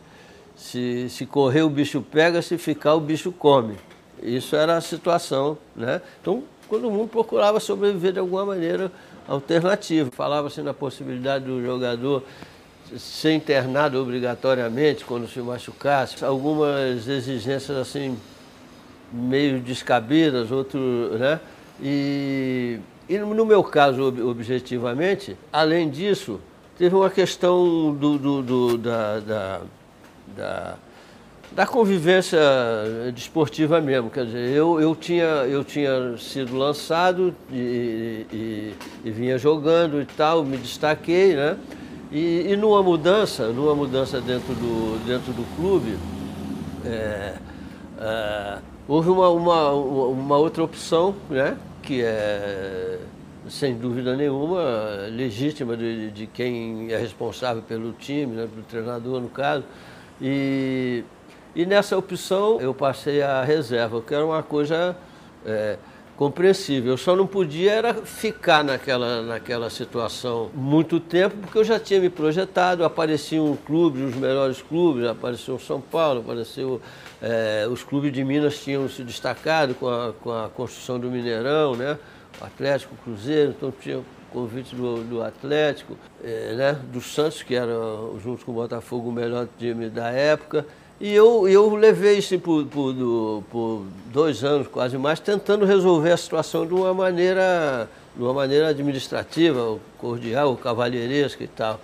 se, 0.56 1.10
se 1.10 1.26
correr 1.26 1.62
o 1.62 1.70
bicho 1.70 2.02
pega, 2.02 2.42
se 2.42 2.58
ficar 2.58 2.96
o 2.96 3.00
bicho 3.00 3.32
come. 3.32 3.76
Isso 4.22 4.56
era 4.56 4.76
a 4.76 4.82
situação, 4.82 5.58
né? 5.76 6.02
Então, 6.20 6.44
todo 6.70 6.90
mundo 6.90 7.08
procurava 7.08 7.60
sobreviver 7.60 8.14
de 8.14 8.20
alguma 8.20 8.48
maneira 8.48 8.92
alternativa. 9.28 10.10
Falava-se 10.12 10.62
na 10.62 10.74
possibilidade 10.74 11.46
do 11.46 11.64
jogador 11.64 12.24
ser 12.98 13.34
internado 13.34 14.02
obrigatoriamente 14.02 15.04
quando 15.04 15.28
se 15.28 15.40
machucasse, 15.40 16.24
algumas 16.24 17.08
exigências 17.08 17.78
assim 17.78 18.18
meio 19.12 19.60
descabidas, 19.60 20.52
outros, 20.52 21.20
né? 21.20 21.40
E, 21.82 22.80
e 23.08 23.18
no 23.18 23.46
meu 23.46 23.64
caso, 23.64 24.04
objetivamente, 24.28 25.38
além 25.52 25.90
disso, 25.90 26.40
teve 26.78 26.96
uma 26.96 27.10
questão 27.10 27.94
do, 27.94 28.18
do, 28.18 28.42
do 28.42 28.78
da, 28.78 29.20
da, 29.20 29.62
da, 30.36 30.76
da, 31.52 31.66
convivência 31.66 32.40
desportiva 33.14 33.80
mesmo. 33.80 34.10
Quer 34.10 34.26
dizer, 34.26 34.50
eu, 34.50 34.82
eu, 34.82 34.96
tinha, 34.96 35.24
eu 35.24 35.64
tinha 35.64 36.18
sido 36.18 36.58
lançado 36.58 37.34
e, 37.52 38.26
e, 38.32 38.74
e 39.06 39.12
vinha 39.12 39.38
jogando 39.38 40.02
e 40.02 40.06
tal, 40.06 40.44
me 40.44 40.58
destaquei, 40.58 41.36
né? 41.36 41.58
E, 42.12 42.52
e 42.52 42.56
numa 42.56 42.82
mudança, 42.82 43.48
numa 43.50 43.76
mudança 43.76 44.22
dentro 44.22 44.54
do, 44.54 45.06
dentro 45.06 45.34
do 45.34 45.44
clube, 45.56 45.98
é, 46.86 47.34
é, 48.00 48.58
houve 48.88 49.10
uma, 49.10 49.30
uma, 49.30 49.72
uma 49.72 50.38
outra 50.38 50.64
opção, 50.64 51.14
né, 51.30 51.58
que 51.84 52.02
é, 52.02 53.00
sem 53.50 53.76
dúvida 53.76 54.16
nenhuma, 54.16 54.62
legítima 55.12 55.76
de, 55.76 56.12
de 56.12 56.28
quem 56.28 56.92
é 56.92 56.98
responsável 56.98 57.62
pelo 57.62 57.92
time, 57.92 58.36
né, 58.36 58.48
pelo 58.48 58.64
treinador 58.64 59.20
no 59.20 59.30
caso. 59.30 59.66
E, 60.22 61.04
e 61.54 61.66
nessa 61.66 61.98
opção 61.98 62.62
eu 62.62 62.74
passei 62.74 63.22
a 63.22 63.44
reserva, 63.44 64.02
que 64.02 64.14
era 64.14 64.26
uma 64.26 64.42
coisa 64.42 64.96
é, 65.46 65.78
compreensível. 66.18 66.94
Eu 66.94 66.98
só 66.98 67.16
não 67.16 67.28
podia 67.28 67.72
era 67.72 67.94
ficar 67.94 68.64
naquela, 68.64 69.22
naquela 69.22 69.70
situação 69.70 70.50
muito 70.54 71.00
tempo, 71.00 71.38
porque 71.38 71.58
eu 71.60 71.64
já 71.64 71.80
tinha 71.80 72.02
me 72.02 72.10
projetado, 72.10 72.84
apareciam 72.84 73.46
um 73.52 73.56
clube, 73.56 74.02
os 74.02 74.16
melhores 74.16 74.62
clubes, 74.62 75.06
apareceu 75.06 75.56
o 75.56 75.60
São 75.60 75.80
Paulo, 75.80 76.22
apareceu 76.22 76.82
é, 77.22 77.68
os 77.70 77.84
clubes 77.84 78.12
de 78.12 78.24
Minas 78.24 78.62
tinham 78.62 78.90
se 78.90 79.04
destacado 79.04 79.76
com 79.76 79.88
a, 79.88 80.14
com 80.14 80.32
a 80.32 80.50
construção 80.50 81.00
do 81.00 81.10
Mineirão, 81.10 81.76
né? 81.76 81.98
Atlético, 82.42 82.96
Cruzeiro, 83.04 83.52
então 83.52 83.72
tinha 83.72 84.02
convite 84.32 84.76
do, 84.76 85.04
do 85.04 85.24
Atlético, 85.24 85.98
é, 86.24 86.54
né? 86.54 86.80
do 86.92 87.00
Santos, 87.00 87.42
que 87.44 87.56
era, 87.56 87.74
junto 88.24 88.44
com 88.44 88.52
o 88.52 88.56
Botafogo, 88.56 89.10
o 89.10 89.12
melhor 89.12 89.48
time 89.58 89.90
da 89.90 90.10
época. 90.10 90.66
E 91.00 91.14
eu, 91.14 91.48
eu 91.48 91.76
levei 91.76 92.18
isso 92.18 92.38
por, 92.40 92.66
por, 92.66 93.44
por, 93.52 93.86
dois 94.12 94.44
anos, 94.44 94.68
quase 94.68 94.98
mais, 94.98 95.20
tentando 95.20 95.64
resolver 95.64 96.12
a 96.12 96.18
situação 96.18 96.66
de 96.66 96.74
uma 96.74 96.92
maneira, 96.92 97.88
de 98.16 98.24
uma 98.24 98.34
maneira 98.34 98.70
administrativa, 98.70 99.78
cordial, 100.00 100.58
cavalheiresca 100.58 101.44
e 101.44 101.48
tal. 101.48 101.80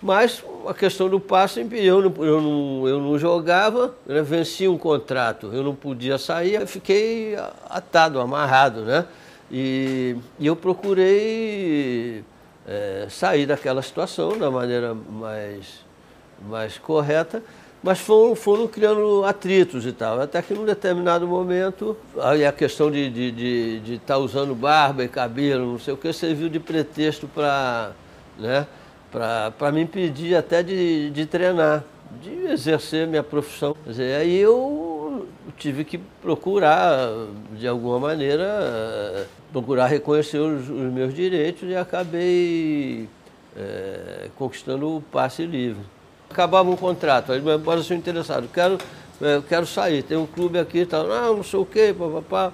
Mas 0.00 0.42
a 0.66 0.72
questão 0.72 1.08
do 1.08 1.20
passe, 1.20 1.66
eu 1.72 2.00
não, 2.00 2.24
eu 2.24 2.40
não, 2.40 2.88
eu 2.88 3.00
não 3.00 3.18
jogava, 3.18 3.94
né? 4.06 4.22
venci 4.22 4.66
um 4.66 4.78
contrato, 4.78 5.50
eu 5.52 5.62
não 5.62 5.74
podia 5.74 6.16
sair, 6.16 6.54
eu 6.54 6.66
fiquei 6.66 7.36
atado, 7.68 8.20
amarrado, 8.20 8.82
né? 8.82 9.04
E, 9.50 10.16
e 10.38 10.46
eu 10.46 10.56
procurei 10.56 12.24
é, 12.66 13.06
sair 13.10 13.46
daquela 13.46 13.82
situação 13.82 14.38
da 14.38 14.50
maneira 14.50 14.94
mais, 14.94 15.84
mais 16.48 16.78
correta 16.78 17.42
mas 17.86 18.00
foram, 18.00 18.34
foram 18.34 18.66
criando 18.66 19.24
atritos 19.24 19.86
e 19.86 19.92
tal. 19.92 20.20
Até 20.20 20.42
que 20.42 20.52
num 20.52 20.64
determinado 20.64 21.24
momento, 21.24 21.96
aí 22.20 22.44
a 22.44 22.50
questão 22.50 22.90
de 22.90 23.02
estar 23.02 23.14
de, 23.14 23.30
de, 23.30 23.80
de 23.80 23.98
tá 24.00 24.18
usando 24.18 24.56
barba 24.56 25.04
e 25.04 25.08
cabelo, 25.08 25.70
não 25.70 25.78
sei 25.78 25.94
o 25.94 25.96
que, 25.96 26.12
serviu 26.12 26.48
de 26.48 26.58
pretexto 26.58 27.28
para 27.28 27.92
né, 28.40 28.66
me 29.72 29.82
impedir 29.82 30.34
até 30.34 30.64
de, 30.64 31.10
de 31.10 31.26
treinar, 31.26 31.84
de 32.20 32.46
exercer 32.46 33.06
minha 33.06 33.22
profissão. 33.22 33.76
Quer 33.84 33.90
dizer, 33.90 34.16
aí 34.16 34.36
eu 34.36 35.28
tive 35.56 35.84
que 35.84 35.96
procurar, 36.20 37.08
de 37.52 37.68
alguma 37.68 38.00
maneira, 38.00 39.28
procurar 39.52 39.86
reconhecer 39.86 40.38
os, 40.38 40.68
os 40.68 40.92
meus 40.92 41.14
direitos 41.14 41.70
e 41.70 41.76
acabei 41.76 43.08
é, 43.56 44.28
conquistando 44.36 44.96
o 44.96 45.00
passe 45.00 45.46
livre 45.46 45.95
acabava 46.30 46.70
um 46.70 46.76
contrato, 46.76 47.32
aí 47.32 47.38
embora 47.40 47.82
ser 47.82 47.94
interessado, 47.94 48.48
quero, 48.52 48.78
eu 49.20 49.42
quero 49.42 49.66
sair, 49.66 50.02
tem 50.02 50.16
um 50.16 50.26
clube 50.26 50.58
aqui 50.58 50.80
e 50.80 50.86
tal, 50.86 51.06
não, 51.06 51.36
não 51.36 51.44
sei 51.44 51.58
o 51.58 51.64
quê, 51.64 51.94
papapá. 51.96 52.52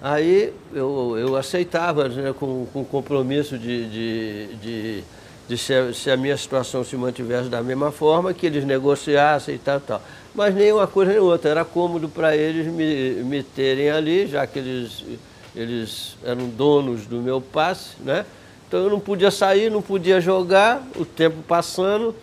Aí 0.00 0.52
eu, 0.72 1.16
eu 1.18 1.36
aceitava, 1.36 2.08
né, 2.08 2.32
com, 2.32 2.66
com 2.72 2.84
compromisso 2.84 3.58
de, 3.58 3.88
de, 3.88 4.56
de, 4.56 5.04
de 5.48 5.58
se, 5.58 5.92
se, 5.92 6.10
a 6.10 6.16
minha 6.16 6.36
situação 6.36 6.84
se 6.84 6.96
mantivesse 6.96 7.48
da 7.48 7.60
mesma 7.62 7.90
forma, 7.90 8.32
que 8.32 8.46
eles 8.46 8.64
negociassem 8.64 9.56
e 9.56 9.58
tal, 9.58 9.80
tal. 9.80 10.00
Mas 10.34 10.54
nem 10.54 10.72
uma 10.72 10.86
coisa 10.86 11.10
nem 11.10 11.20
outra, 11.20 11.50
era 11.50 11.64
cômodo 11.64 12.08
para 12.08 12.36
eles 12.36 12.66
me, 12.66 13.24
me 13.24 13.42
terem 13.42 13.90
ali, 13.90 14.28
já 14.28 14.46
que 14.46 14.60
eles, 14.60 15.04
eles 15.54 16.16
eram 16.24 16.48
donos 16.48 17.06
do 17.06 17.16
meu 17.16 17.40
passe, 17.40 17.96
né? 18.00 18.24
Então 18.68 18.80
eu 18.80 18.90
não 18.90 19.00
podia 19.00 19.30
sair, 19.30 19.68
não 19.68 19.82
podia 19.82 20.20
jogar, 20.20 20.86
o 20.94 21.04
tempo 21.04 21.38
passando, 21.42 22.14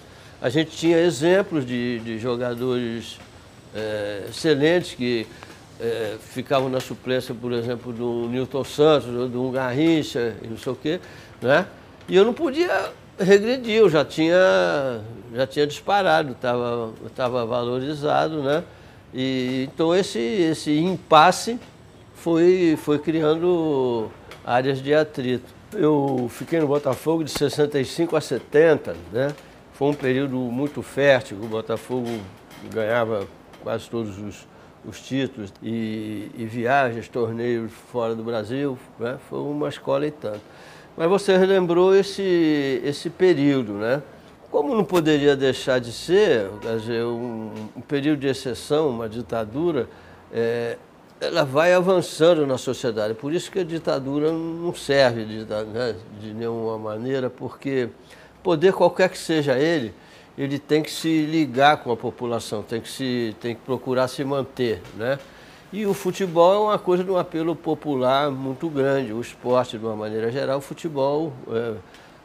a 0.45 0.49
gente 0.49 0.77
tinha 0.77 0.99
exemplos 0.99 1.65
de, 1.65 1.97
de 2.01 2.19
jogadores 2.19 3.17
é, 3.73 4.25
excelentes 4.29 4.93
que 4.93 5.25
é, 5.79 6.17
ficavam 6.19 6.69
na 6.69 6.79
suplência, 6.79 7.33
por 7.33 7.51
exemplo, 7.51 7.91
do 7.91 8.27
Newton 8.27 8.63
Santos, 8.63 9.09
um 9.09 9.51
Garrincha, 9.51 10.35
e 10.43 10.47
não 10.47 10.55
sei 10.55 10.71
o 10.71 10.75
quê, 10.75 10.99
né? 11.41 11.65
E 12.07 12.15
eu 12.15 12.23
não 12.23 12.31
podia 12.31 12.91
regredir, 13.19 13.77
eu 13.77 13.89
já 13.89 14.05
tinha, 14.05 15.01
já 15.33 15.47
tinha 15.47 15.65
disparado, 15.65 16.33
estava 16.33 16.93
tava 17.15 17.43
valorizado, 17.43 18.43
né? 18.43 18.63
E, 19.15 19.67
então 19.73 19.95
esse, 19.95 20.19
esse 20.19 20.77
impasse 20.77 21.59
foi, 22.13 22.77
foi 22.83 22.99
criando 22.99 24.11
áreas 24.45 24.79
de 24.79 24.93
atrito. 24.93 25.51
Eu 25.73 26.29
fiquei 26.29 26.59
no 26.59 26.67
Botafogo 26.67 27.23
de 27.23 27.31
65 27.31 28.15
a 28.15 28.21
70, 28.21 28.95
né? 29.11 29.33
Foi 29.75 29.89
um 29.89 29.93
período 29.93 30.37
muito 30.37 30.81
fértil, 30.81 31.37
o 31.41 31.47
Botafogo 31.47 32.07
ganhava 32.73 33.27
quase 33.61 33.89
todos 33.89 34.17
os, 34.17 34.47
os 34.85 35.01
títulos 35.01 35.51
e, 35.61 36.31
e, 36.37 36.45
viagens, 36.45 37.09
torneios 37.09 37.73
fora 37.91 38.15
do 38.15 38.23
Brasil, 38.23 38.79
né? 38.97 39.17
foi 39.29 39.39
uma 39.39 39.67
escola 39.67 40.07
e 40.07 40.11
tanto. 40.11 40.39
Mas 40.95 41.09
você 41.09 41.35
relembrou 41.35 41.93
esse, 41.93 42.81
esse 42.85 43.09
período, 43.09 43.73
né? 43.73 44.01
Como 44.49 44.73
não 44.73 44.85
poderia 44.85 45.35
deixar 45.35 45.79
de 45.79 45.91
ser, 45.91 46.49
quer 46.61 46.77
dizer, 46.77 47.03
um, 47.03 47.51
um 47.75 47.81
período 47.81 48.19
de 48.19 48.27
exceção, 48.27 48.89
uma 48.89 49.09
ditadura, 49.09 49.89
é, 50.31 50.77
ela 51.19 51.43
vai 51.43 51.73
avançando 51.73 52.47
na 52.47 52.57
sociedade. 52.57 53.13
Por 53.13 53.33
isso 53.33 53.51
que 53.51 53.59
a 53.59 53.63
ditadura 53.65 54.31
não 54.31 54.73
serve 54.73 55.25
de, 55.25 55.39
né, 55.43 55.95
de 56.21 56.33
nenhuma 56.33 56.77
maneira, 56.77 57.29
porque 57.29 57.89
poder 58.45 58.73
qualquer 58.73 59.09
que 59.09 59.17
seja 59.17 59.57
ele, 59.57 59.91
ele 60.37 60.59
tem 60.59 60.83
que 60.83 60.91
se 60.91 61.25
ligar 61.25 61.77
com 61.77 61.91
a 61.91 61.97
população, 61.97 62.61
tem 62.61 62.79
que, 62.79 62.87
se, 62.87 63.35
tem 63.41 63.55
que 63.55 63.61
procurar 63.61 64.07
se 64.07 64.23
manter, 64.23 64.83
né? 64.95 65.17
E 65.73 65.83
o 65.87 65.95
futebol 65.95 66.53
é 66.53 66.59
uma 66.69 66.77
coisa 66.77 67.03
de 67.03 67.09
um 67.09 67.17
apelo 67.17 67.55
popular 67.55 68.29
muito 68.29 68.69
grande, 68.69 69.11
o 69.11 69.19
esporte 69.19 69.79
de 69.79 69.83
uma 69.83 69.95
maneira 69.95 70.31
geral, 70.31 70.59
o 70.59 70.61
futebol 70.61 71.33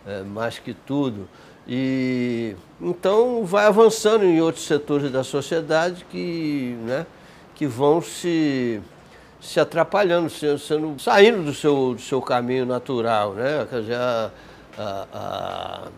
é, 0.07 0.19
é 0.19 0.23
mais 0.23 0.59
que 0.59 0.75
tudo. 0.75 1.27
E 1.67 2.55
então 2.79 3.47
vai 3.47 3.65
avançando 3.65 4.25
em 4.25 4.43
outros 4.43 4.67
setores 4.67 5.11
da 5.11 5.25
sociedade 5.25 6.05
que, 6.11 6.77
né, 6.83 7.07
que 7.55 7.67
vão 7.67 8.03
se, 8.03 8.79
se 9.41 9.59
atrapalhando, 9.59 10.29
sendo, 10.29 11.01
saindo 11.01 11.45
do 11.45 11.55
seu, 11.55 11.95
do 11.95 12.01
seu 12.01 12.21
caminho 12.21 12.67
natural, 12.67 13.33
né? 13.33 13.67
Quer 13.71 13.81
dizer, 13.81 13.97
a, 13.97 14.31
a, 14.79 15.07
a 15.13 15.89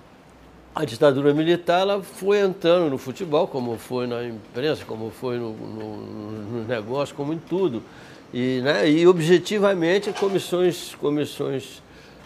a 0.74 0.84
ditadura 0.84 1.34
militar 1.34 1.80
ela 1.80 2.02
foi 2.02 2.40
entrando 2.40 2.88
no 2.90 2.96
futebol, 2.96 3.46
como 3.46 3.76
foi 3.76 4.06
na 4.06 4.24
imprensa, 4.24 4.84
como 4.86 5.10
foi 5.10 5.36
no, 5.36 5.52
no, 5.52 5.96
no 5.96 6.64
negócio, 6.64 7.14
como 7.14 7.32
em 7.32 7.38
tudo. 7.38 7.82
E, 8.32 8.60
né, 8.62 8.88
e 8.88 9.06
objetivamente 9.06 10.10
comissões, 10.12 10.94
comissões 10.94 11.82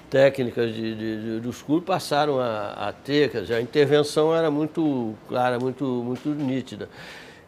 técnicas 0.08 0.72
de, 0.72 0.94
de, 0.94 1.22
de, 1.22 1.40
dos 1.40 1.62
clubes 1.62 1.84
passaram 1.84 2.38
a, 2.38 2.88
a 2.88 2.92
ter, 2.92 3.30
quer 3.30 3.42
dizer, 3.42 3.54
a 3.54 3.60
intervenção 3.60 4.34
era 4.34 4.48
muito 4.48 5.14
clara, 5.28 5.58
muito, 5.58 5.84
muito 5.84 6.28
nítida. 6.28 6.88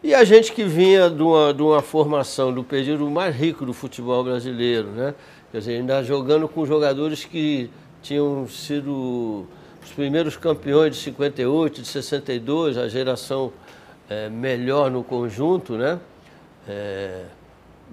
E 0.02 0.12
a 0.14 0.25
gente 0.25 0.52
que 0.52 0.64
vinha 0.64 1.09
de 1.09 1.23
uma, 1.23 1.55
de 1.55 1.62
uma 1.62 1.81
formação 1.81 2.52
do 2.52 2.64
período 2.64 3.09
mais 3.09 3.35
rico 3.35 3.64
do 3.64 3.73
futebol 3.73 4.25
brasileiro, 4.25 4.88
né? 4.88 5.14
Quer 5.52 5.59
dizer, 5.59 5.76
ainda 5.76 6.02
jogando 6.02 6.49
com 6.49 6.67
jogadores 6.67 7.25
que 7.25 7.71
tinham 8.02 8.47
sido 8.49 9.47
os 9.88 9.95
primeiros 9.95 10.37
campeões 10.37 10.97
de 10.97 11.02
58, 11.02 11.80
de 11.80 11.88
62, 11.88 12.76
a 12.76 12.88
geração 12.88 13.50
é, 14.09 14.28
melhor 14.28 14.90
no 14.90 15.02
conjunto, 15.02 15.76
né? 15.76 15.99
É, 16.68 17.25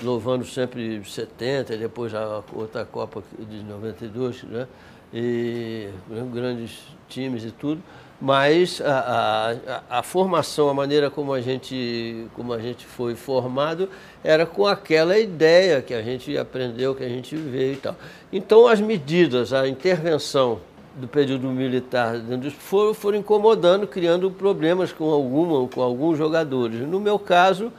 louvando 0.04 0.46
sempre 0.46 1.02
70 1.06 1.74
e 1.74 1.78
depois 1.78 2.14
a 2.14 2.44
outra 2.54 2.84
Copa 2.84 3.24
de 3.40 3.64
92, 3.64 4.44
né? 4.44 4.68
E 5.14 5.88
né, 6.10 6.28
grandes 6.34 6.82
times 7.08 7.46
e 7.46 7.52
tudo. 7.52 7.82
Mas 8.20 8.82
a, 8.82 9.58
a, 9.90 10.00
a, 10.00 10.04
formação, 10.04 10.68
a 10.68 10.74
maneira 10.74 11.10
como 11.10 11.34
a, 11.34 11.40
gente, 11.40 12.28
como 12.34 12.52
a 12.52 12.60
gente 12.60 12.86
foi 12.86 13.16
formado, 13.16 13.90
era 14.24 14.46
com 14.46 14.68
aquela 14.68 15.18
ideia 15.18 15.82
que 15.82 15.94
a 15.94 16.02
gente 16.02 16.38
aprendeu, 16.38 16.94
que 16.94 17.04
a 17.04 17.10
gente 17.10 17.36
veio 17.36 17.74
e 17.74 17.78
tal. 17.78 17.96
Então 18.34 18.68
as 18.68 18.82
medidas, 18.82 19.54
a 19.54 19.68
intervenção 19.68 20.60
do 20.96 21.08
período 21.08 21.48
militar 21.50 22.16
foram, 22.58 22.94
foram 22.94 23.18
incomodando, 23.18 23.86
criando 23.86 24.32
problemas 24.32 24.94
com 24.94 25.10
alguma, 25.12 25.68
com 25.68 25.82
alguns 25.82 26.18
jogadores. 26.18 26.80
No 26.82 27.00
meu 27.00 27.20
caso, 27.20 27.72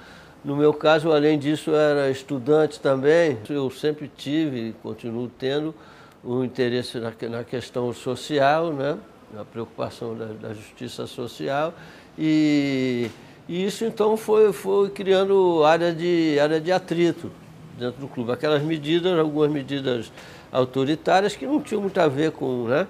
no 0.44 0.54
meu 0.54 0.72
caso, 0.72 1.10
além 1.10 1.38
disso, 1.38 1.70
eu 1.70 1.76
era 1.76 2.10
estudante 2.10 2.78
também. 2.78 3.38
Eu 3.48 3.70
sempre 3.70 4.10
tive, 4.14 4.74
continuo 4.82 5.28
tendo, 5.38 5.74
um 6.24 6.44
interesse 6.44 6.98
na, 6.98 7.12
na 7.28 7.44
questão 7.44 7.92
social, 7.92 8.72
né? 8.72 8.98
na 9.32 9.44
preocupação 9.44 10.16
da, 10.16 10.26
da 10.26 10.54
justiça 10.54 11.06
social. 11.06 11.74
E, 12.18 13.10
e, 13.48 13.64
isso 13.64 13.84
então 13.84 14.16
foi, 14.16 14.52
foi 14.52 14.90
criando 14.90 15.64
área 15.64 15.92
de, 15.92 16.38
área 16.40 16.60
de 16.60 16.70
atrito 16.70 17.30
dentro 17.78 18.00
do 18.00 18.08
clube. 18.08 18.32
Aquelas 18.32 18.62
medidas, 18.62 19.18
algumas 19.18 19.50
medidas 19.50 20.12
autoritárias 20.52 21.34
que 21.34 21.46
não 21.46 21.60
tinham 21.60 21.82
muito 21.82 21.98
a 21.98 22.08
ver 22.08 22.32
com. 22.32 22.64
Né? 22.68 22.86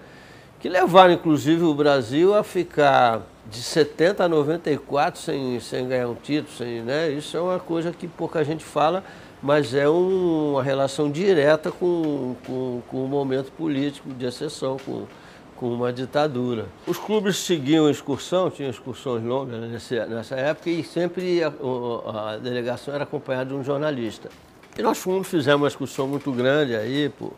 Que 0.67 0.69
levaram 0.69 1.13
inclusive 1.13 1.63
o 1.63 1.73
Brasil 1.73 2.35
a 2.35 2.43
ficar 2.43 3.23
de 3.49 3.63
70 3.63 4.25
a 4.25 4.29
94 4.29 5.21
sem, 5.21 5.61
sem 5.61 5.87
ganhar 5.87 6.09
um 6.09 6.17
título, 6.17 6.53
sem, 6.59 6.83
né? 6.83 7.09
Isso 7.09 7.37
é 7.37 7.41
uma 7.41 7.61
coisa 7.61 7.93
que 7.93 8.09
pouca 8.09 8.43
gente 8.43 8.65
fala, 8.65 9.05
mas 9.41 9.73
é 9.75 9.89
um, 9.89 10.55
uma 10.55 10.65
relação 10.65 11.09
direta 11.09 11.71
com, 11.71 12.35
com, 12.45 12.83
com 12.89 13.05
um 13.05 13.07
momento 13.07 13.53
político 13.53 14.11
de 14.11 14.27
exceção, 14.27 14.77
com, 14.85 15.07
com 15.55 15.73
uma 15.73 15.93
ditadura. 15.93 16.67
Os 16.85 16.99
clubes 16.99 17.37
seguiam 17.37 17.89
excursão, 17.89 18.51
tinham 18.51 18.69
excursões 18.69 19.23
longas 19.23 19.61
nessa, 19.71 20.35
época 20.35 20.69
e 20.69 20.83
sempre 20.83 21.45
a, 21.45 21.53
a, 21.53 22.37
delegação 22.39 22.93
era 22.93 23.05
acompanhada 23.05 23.51
de 23.51 23.55
um 23.55 23.63
jornalista. 23.63 24.31
E 24.77 24.83
nós 24.83 24.99
fomos, 24.99 25.29
fizemos 25.29 25.63
uma 25.63 25.69
excursão 25.69 26.09
muito 26.09 26.33
grande 26.33 26.75
aí, 26.75 27.09
por, 27.09 27.33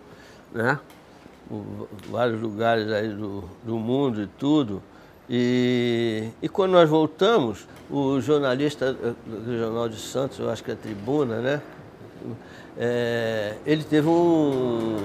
né? 0.50 0.80
Vários 2.10 2.40
lugares 2.40 2.90
aí 2.90 3.08
do, 3.08 3.44
do 3.64 3.78
mundo 3.78 4.22
e 4.22 4.26
tudo. 4.26 4.82
E, 5.28 6.28
e 6.40 6.48
quando 6.48 6.72
nós 6.72 6.88
voltamos, 6.88 7.66
o 7.90 8.20
jornalista 8.20 8.92
do 8.92 9.58
Jornal 9.58 9.88
de 9.88 9.98
Santos, 9.98 10.38
eu 10.38 10.50
acho 10.50 10.62
que 10.64 10.70
é 10.70 10.74
Tribuna, 10.74 11.40
né? 11.40 11.62
É, 12.76 13.54
ele 13.66 13.82
teve 13.82 14.08
um, 14.08 14.96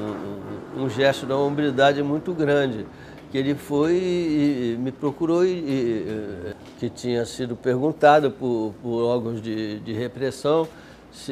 um 0.77 0.89
gesto 0.89 1.25
da 1.25 1.35
hombridade 1.35 2.01
muito 2.03 2.33
grande, 2.33 2.85
que 3.31 3.37
ele 3.37 3.55
foi 3.55 3.95
e 3.95 4.77
me 4.79 4.91
procurou 4.91 5.45
e, 5.45 5.49
e 5.49 6.53
que 6.79 6.89
tinha 6.89 7.25
sido 7.25 7.55
perguntado 7.55 8.29
por, 8.31 8.73
por 8.81 9.03
órgãos 9.03 9.41
de, 9.41 9.79
de 9.79 9.91
repressão, 9.91 10.67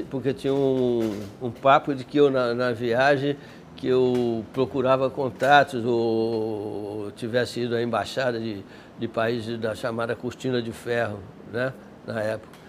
porque 0.10 0.34
tinha 0.34 0.54
um, 0.54 1.14
um 1.42 1.52
papo 1.52 1.94
de 1.94 2.04
que 2.04 2.18
eu 2.18 2.30
na, 2.30 2.54
na 2.54 2.72
viagem 2.72 3.38
que 3.82 3.88
eu 3.88 4.46
procurava 4.54 5.10
contatos 5.10 5.84
ou 5.84 7.12
tivesse 7.16 7.62
ido 7.62 7.76
à 7.76 7.82
embaixada 7.82 8.40
de, 8.40 8.64
de 9.00 9.08
países 9.08 9.60
da 9.60 9.74
chamada 9.74 10.16
Cortina 10.16 10.62
de 10.62 10.72
Ferro, 10.72 11.18
né, 11.52 11.74
na 12.06 12.22
época. 12.22 12.62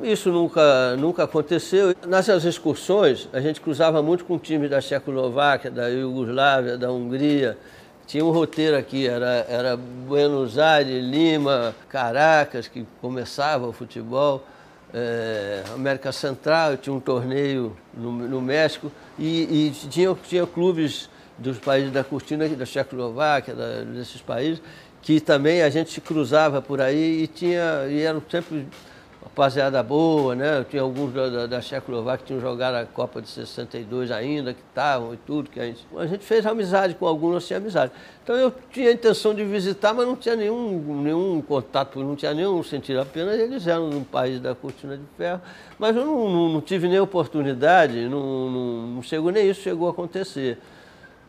Isso 0.00 0.30
nunca, 0.30 0.94
nunca 0.96 1.24
aconteceu. 1.24 1.92
Nessas 2.06 2.44
excursões, 2.44 3.28
a 3.32 3.40
gente 3.40 3.60
cruzava 3.60 4.00
muito 4.00 4.24
com 4.24 4.38
times 4.38 4.70
da 4.70 4.80
Tchecoslováquia, 4.80 5.72
da 5.72 5.88
Iugoslávia, 5.88 6.78
da 6.78 6.90
Hungria. 6.90 7.58
Tinha 8.06 8.24
um 8.24 8.30
roteiro 8.30 8.76
aqui, 8.76 9.08
era, 9.08 9.44
era 9.48 9.76
Buenos 9.76 10.56
Aires, 10.56 11.04
Lima, 11.04 11.74
Caracas, 11.88 12.68
que 12.68 12.86
começava 13.00 13.66
o 13.66 13.72
futebol 13.72 14.44
é, 14.94 15.64
América 15.74 16.12
Central, 16.12 16.76
tinha 16.76 16.94
um 16.94 17.00
torneio 17.00 17.76
no, 17.92 18.12
no 18.12 18.40
México 18.40 18.92
e, 19.18 19.66
e, 19.66 19.88
tinha, 19.88 20.14
tinha 20.22 20.46
clubes 20.46 21.10
dos 21.36 21.58
países 21.58 21.92
da 21.92 22.04
cortina, 22.04 22.48
da 22.48 22.64
Tchecoslováquia, 22.64 23.54
da, 23.54 23.82
desses 23.82 24.20
países, 24.20 24.62
que 25.02 25.20
também 25.20 25.62
a 25.62 25.68
gente 25.68 26.00
cruzava 26.00 26.62
por 26.62 26.80
aí 26.80 27.24
e 27.24 27.26
tinha 27.26 27.86
e 27.90 28.00
eram 28.02 28.22
sempre 28.30 28.68
rapaziada 29.24 29.82
boa, 29.82 30.34
né? 30.34 30.64
Tinha 30.68 30.82
alguns 30.82 31.12
da, 31.12 31.28
da, 31.28 31.46
da 31.46 31.60
Tchecoslováquia 31.60 32.18
que 32.18 32.24
tinham 32.26 32.40
jogado 32.40 32.74
a 32.74 32.84
Copa 32.84 33.20
de 33.20 33.28
62 33.28 34.10
ainda, 34.10 34.52
que 34.52 34.60
estavam 34.60 35.14
e 35.14 35.16
tudo, 35.16 35.50
que 35.50 35.58
a 35.58 35.64
gente, 35.64 35.86
a 35.96 36.06
gente 36.06 36.24
fez 36.24 36.46
amizade 36.46 36.94
com 36.94 37.06
alguns, 37.06 37.46
tinha 37.46 37.56
amizade. 37.56 37.90
Então 38.22 38.36
eu 38.36 38.52
tinha 38.70 38.90
a 38.90 38.92
intenção 38.92 39.34
de 39.34 39.42
visitar, 39.44 39.94
mas 39.94 40.06
não 40.06 40.14
tinha 40.14 40.36
nenhum, 40.36 41.02
nenhum 41.02 41.42
contato, 41.42 41.98
não 42.00 42.14
tinha 42.14 42.34
nenhum 42.34 42.62
sentido, 42.62 43.00
apenas 43.00 43.38
eles 43.38 43.66
eram 43.66 43.88
num 43.88 44.04
país 44.04 44.38
da 44.40 44.54
cortina 44.54 44.96
de 44.96 45.04
ferro, 45.16 45.40
mas 45.78 45.96
eu 45.96 46.04
não, 46.04 46.28
não, 46.28 46.48
não 46.50 46.60
tive 46.60 46.86
nem 46.86 47.00
oportunidade, 47.00 48.08
não, 48.08 48.50
não, 48.50 48.86
não 48.86 49.02
chegou 49.02 49.32
nem 49.32 49.48
isso 49.48 49.62
chegou 49.62 49.88
a 49.88 49.90
acontecer. 49.90 50.58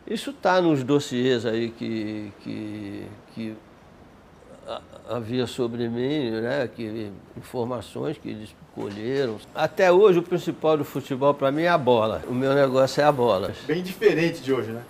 Isso 0.06 0.30
está 0.30 0.60
nos 0.60 0.84
dossiês 0.84 1.44
aí 1.44 1.70
que, 1.70 2.32
que, 2.40 3.06
que 3.34 3.56
havia 5.08 5.46
sobre 5.46 5.88
mim, 5.88 6.30
né, 6.30 6.68
que, 6.74 7.10
informações 7.36 8.18
que 8.18 8.28
eles 8.28 8.54
colheram. 8.74 9.36
Até 9.54 9.90
hoje 9.90 10.18
o 10.18 10.22
principal 10.22 10.76
do 10.76 10.84
futebol 10.84 11.32
para 11.32 11.50
mim 11.50 11.62
é 11.62 11.68
a 11.68 11.78
bola. 11.78 12.22
O 12.28 12.34
meu 12.34 12.54
negócio 12.54 13.00
é 13.00 13.04
a 13.04 13.12
bola. 13.12 13.52
Bem 13.66 13.82
diferente 13.82 14.42
de 14.42 14.52
hoje, 14.52 14.70
né? 14.72 14.82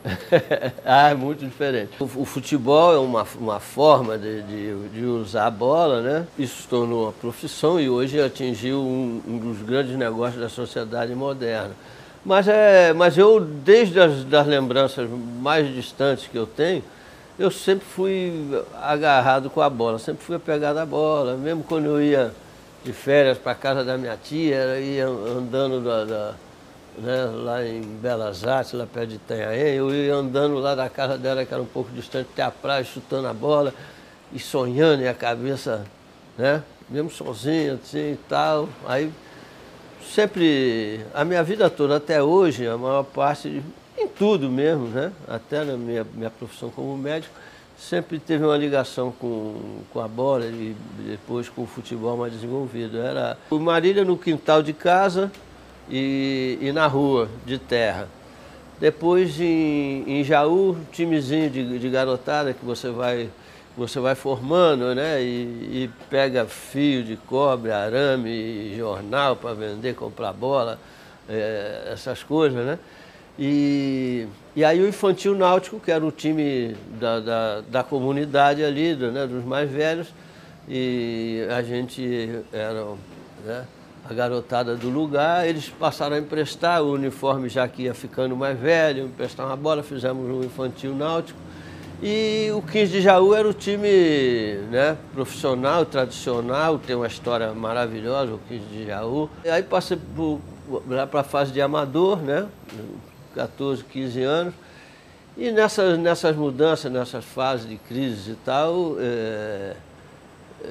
ah, 0.85 1.11
é 1.11 1.15
muito 1.15 1.45
diferente. 1.45 1.91
O, 2.01 2.05
o, 2.05 2.25
futebol 2.25 2.95
é 2.95 2.99
uma, 2.99 3.27
uma 3.39 3.61
forma 3.61 4.19
de, 4.19 4.43
de, 4.43 4.89
de, 4.89 5.05
usar 5.05 5.47
a 5.47 5.51
bola, 5.51 6.01
né? 6.01 6.27
Isso 6.39 6.63
se 6.63 6.69
tornou 6.69 7.05
uma 7.05 7.13
profissão 7.13 7.81
e 7.81 7.89
hoje 7.89 8.21
atingiu 8.21 8.81
um, 8.81 9.23
um 9.27 9.39
dos 9.39 9.63
grandes 9.63 9.97
negócios 9.97 10.41
da 10.41 10.49
sociedade 10.49 11.15
moderna. 11.15 11.73
Mas, 12.25 12.49
é, 12.49 12.93
mas 12.93 13.17
eu, 13.17 13.41
desde 13.41 14.01
as 14.01 14.25
das 14.25 14.47
lembranças 14.49 15.09
mais 15.41 15.73
distantes 15.73 16.27
que 16.27 16.37
eu 16.37 16.45
tenho, 16.45 16.83
eu 17.39 17.51
sempre 17.51 17.85
fui 17.85 18.33
agarrado 18.81 19.51
com 19.51 19.61
a 19.61 19.69
bola, 19.69 19.99
sempre 19.99 20.25
fui 20.25 20.37
apegado 20.37 20.79
à 20.79 20.87
bola. 20.87 21.37
Mesmo 21.37 21.63
quando 21.63 21.87
eu 21.87 22.03
ia 22.03 22.33
de 22.85 22.93
férias 22.93 23.37
para 23.37 23.55
casa 23.55 23.85
da 23.85 23.99
minha 23.99 24.17
tia, 24.17 24.79
ia 24.81 25.07
andando 25.07 25.83
da, 25.83 26.05
da, 26.05 26.35
né, 26.99 27.25
lá 27.35 27.65
em 27.65 27.83
Belas 27.83 28.47
Artes, 28.47 28.73
lá 28.73 28.87
perto 28.87 29.09
de 29.09 29.17
Itanhaém, 29.17 29.75
eu 29.75 29.93
ia 29.93 30.15
andando 30.15 30.59
lá 30.59 30.75
da 30.75 30.89
casa 30.89 31.19
dela, 31.19 31.45
que 31.45 31.53
era 31.53 31.63
um 31.63 31.67
pouco 31.67 31.91
distante, 31.91 32.29
até 32.33 32.43
a 32.43 32.51
praia, 32.51 32.85
chutando 32.85 33.29
a 33.29 33.35
bola 33.35 33.75
e 34.33 34.39
sonhando, 34.39 35.03
e 35.03 35.09
a 35.09 35.15
cabeça, 35.15 35.85
né, 36.39 36.63
mesmo 36.89 37.11
sozinho 37.11 37.75
assim 37.75 38.13
e 38.13 38.19
tal. 38.29 38.69
Aí 38.87 39.13
sempre, 40.15 41.05
a 41.13 41.25
minha 41.25 41.43
vida 41.43 41.69
toda 41.69 41.97
até 41.97 42.23
hoje, 42.23 42.67
a 42.67 42.79
maior 42.79 43.03
parte 43.03 43.63
em 44.07 44.09
tudo 44.09 44.49
mesmo, 44.49 44.87
né? 44.89 45.13
Até 45.27 45.65
na 45.65 45.77
minha, 45.77 46.07
minha 46.15 46.31
profissão 46.31 46.71
como 46.71 46.97
médico, 46.97 47.35
sempre 47.77 48.19
teve 48.19 48.45
uma 48.45 48.57
ligação 48.57 49.13
com, 49.13 49.83
com 49.93 50.01
a 50.01 50.09
bola 50.09 50.47
e 50.47 50.75
depois 51.07 51.49
com 51.49 51.63
o 51.63 51.67
futebol 51.67 52.17
mais 52.17 52.33
desenvolvido. 52.33 52.99
Era 52.99 53.37
o 53.51 53.59
Marília 53.59 54.05
no 54.05 54.17
quintal 54.17 54.63
de 54.63 54.73
casa 54.73 55.31
e, 55.91 56.59
e 56.61 56.73
na 56.73 56.87
rua, 56.87 57.29
de 57.45 57.59
terra. 57.59 58.09
Depois 58.79 59.41
em, 59.41 60.05
em 60.07 60.25
Jaú, 60.25 60.77
timezinho 60.93 61.51
de, 61.51 61.79
de 61.79 61.89
garotada 61.89 62.53
que 62.53 62.65
você 62.65 62.91
vai, 62.91 63.31
você 63.77 63.99
vai 63.99 64.15
formando, 64.15 64.95
né? 64.95 65.23
E, 65.23 65.85
e 65.85 65.91
pega 66.09 66.47
fio 66.47 67.03
de 67.03 67.17
cobre, 67.17 67.73
arame, 67.73 68.75
jornal 68.77 69.37
para 69.37 69.55
vender, 69.55 69.95
comprar 69.95 70.33
bola, 70.33 70.79
é, 71.29 71.89
essas 71.93 72.23
coisas, 72.23 72.65
né? 72.65 72.79
E, 73.39 74.27
e 74.55 74.65
aí 74.65 74.81
o 74.81 74.89
Infantil 74.89 75.35
Náutico, 75.35 75.79
que 75.79 75.91
era 75.91 76.05
o 76.05 76.11
time 76.11 76.75
da, 76.99 77.21
da, 77.21 77.61
da 77.61 77.83
comunidade 77.83 78.65
ali, 78.65 78.95
do, 78.95 79.13
né, 79.13 79.27
dos 79.27 79.45
mais 79.45 79.71
velhos, 79.71 80.09
e 80.69 81.47
a 81.51 81.63
gente 81.63 82.43
era 82.53 82.85
né, 83.45 83.65
a 84.09 84.15
garotada 84.15 84.75
do 84.75 84.89
lugar, 84.89 85.47
eles 85.47 85.69
passaram 85.69 86.17
a 86.17 86.19
emprestar 86.19 86.83
o 86.83 86.93
uniforme 86.93 87.49
já 87.49 87.69
que 87.69 87.83
ia 87.83 87.95
ficando 87.95 88.35
mais 88.35 88.59
velho, 88.59 89.05
emprestar 89.05 89.47
uma 89.47 89.57
bola, 89.57 89.83
fizemos 89.83 90.29
um 90.31 90.43
infantil 90.43 90.95
náutico. 90.95 91.39
E 92.03 92.51
o 92.55 92.61
15 92.61 92.93
de 92.93 93.01
Jaú 93.01 93.35
era 93.35 93.49
o 93.49 93.55
time 93.55 93.89
né, 94.71 94.97
profissional, 95.15 95.85
tradicional, 95.85 96.79
tem 96.79 96.95
uma 96.95 97.07
história 97.07 97.53
maravilhosa, 97.53 98.35
o 98.35 98.41
15 98.49 98.65
de 98.67 98.87
Jaú. 98.87 99.31
E 99.45 99.49
aí 99.49 99.63
passei 99.63 99.99
para 101.11 101.21
a 101.21 101.25
fase 101.25 101.53
de 101.53 101.61
amador, 101.61 102.19
né, 102.19 102.47
14, 103.37 103.85
15 103.85 104.23
anos. 104.23 104.55
E 105.37 105.51
nessas, 105.51 105.99
nessas 105.99 106.35
mudanças, 106.35 106.91
nessas 106.91 107.23
fases 107.23 107.69
de 107.69 107.77
crise 107.77 108.33
e 108.33 108.37
tal, 108.37 108.97
é, 108.99 109.77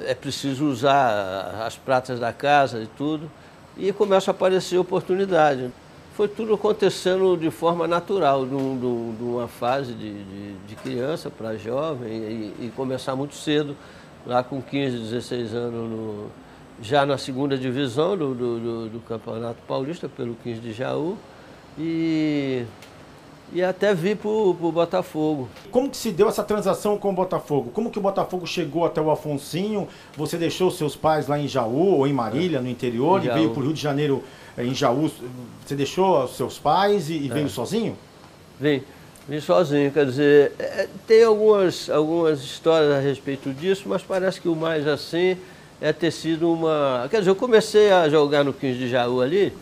é 0.06 0.14
preciso 0.14 0.66
usar 0.66 1.62
as 1.64 1.76
pratas 1.76 2.18
da 2.18 2.32
casa 2.32 2.82
e 2.82 2.86
tudo, 2.98 3.30
e 3.76 3.92
começa 3.92 4.30
a 4.30 4.32
aparecer 4.32 4.76
oportunidade. 4.76 5.70
Foi 6.16 6.26
tudo 6.26 6.54
acontecendo 6.54 7.36
de 7.36 7.50
forma 7.50 7.86
natural, 7.86 8.44
de, 8.44 8.54
um, 8.54 9.14
de 9.16 9.22
uma 9.22 9.46
fase 9.46 9.92
de, 9.92 10.24
de, 10.24 10.54
de 10.66 10.74
criança 10.74 11.30
para 11.30 11.56
jovem, 11.56 12.10
e, 12.10 12.66
e, 12.66 12.72
começar 12.74 13.14
muito 13.14 13.36
cedo, 13.36 13.76
lá 14.26 14.42
com 14.42 14.60
15, 14.60 14.98
16 14.98 15.54
anos, 15.54 15.90
no, 15.90 16.26
já 16.82 17.06
na 17.06 17.16
segunda 17.16 17.56
divisão 17.56 18.16
do, 18.16 18.34
do, 18.34 18.88
do 18.88 19.00
Campeonato 19.06 19.58
Paulista, 19.68 20.08
pelo 20.08 20.34
15 20.42 20.60
de 20.60 20.72
Jaú. 20.72 21.16
E 21.78 22.64
e 23.52 23.62
até 23.62 23.94
vir 23.94 24.16
para 24.16 24.28
o 24.28 24.52
Botafogo. 24.54 25.48
Como 25.70 25.88
que 25.88 25.96
se 25.96 26.10
deu 26.10 26.28
essa 26.28 26.42
transação 26.42 26.98
com 26.98 27.10
o 27.10 27.12
Botafogo? 27.12 27.70
Como 27.72 27.90
que 27.90 27.98
o 27.98 28.02
Botafogo 28.02 28.46
chegou 28.46 28.84
até 28.84 29.00
o 29.00 29.10
Afonsinho? 29.10 29.88
Você 30.16 30.36
deixou 30.36 30.70
seus 30.70 30.96
pais 30.96 31.28
lá 31.28 31.38
em 31.38 31.46
Jaú 31.46 31.94
ou 31.94 32.06
em 32.06 32.12
Marília, 32.12 32.60
no 32.60 32.68
interior, 32.68 33.24
e 33.24 33.28
veio 33.28 33.50
para 33.50 33.60
o 33.60 33.64
Rio 33.64 33.72
de 33.72 33.80
Janeiro 33.80 34.22
eh, 34.56 34.64
em 34.64 34.74
Jaú. 34.74 35.10
Você 35.64 35.74
deixou 35.74 36.26
seus 36.28 36.58
pais 36.58 37.08
e, 37.08 37.18
e 37.18 37.30
é. 37.30 37.34
veio 37.34 37.48
sozinho? 37.48 37.96
Vim, 38.60 38.82
vim 39.28 39.40
sozinho. 39.40 39.92
Quer 39.92 40.06
dizer, 40.06 40.52
é, 40.58 40.88
tem 41.06 41.22
algumas, 41.22 41.88
algumas 41.88 42.42
histórias 42.42 42.92
a 42.92 42.98
respeito 42.98 43.52
disso, 43.52 43.84
mas 43.86 44.02
parece 44.02 44.40
que 44.40 44.48
o 44.48 44.56
mais 44.56 44.86
assim 44.88 45.36
é 45.80 45.92
ter 45.92 46.10
sido 46.10 46.52
uma... 46.52 47.06
Quer 47.10 47.20
dizer, 47.20 47.30
eu 47.30 47.36
comecei 47.36 47.92
a 47.92 48.08
jogar 48.08 48.42
no 48.42 48.52
15 48.52 48.78
de 48.78 48.88
Jaú 48.88 49.20
ali, 49.20 49.52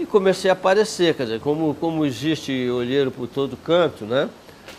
e 0.00 0.06
comecei 0.06 0.50
a 0.50 0.54
aparecer, 0.54 1.14
quer 1.14 1.24
dizer, 1.24 1.40
como, 1.40 1.74
como 1.74 2.06
existe 2.06 2.70
olheiro 2.70 3.10
por 3.10 3.28
todo 3.28 3.56
canto, 3.56 4.06
né? 4.06 4.30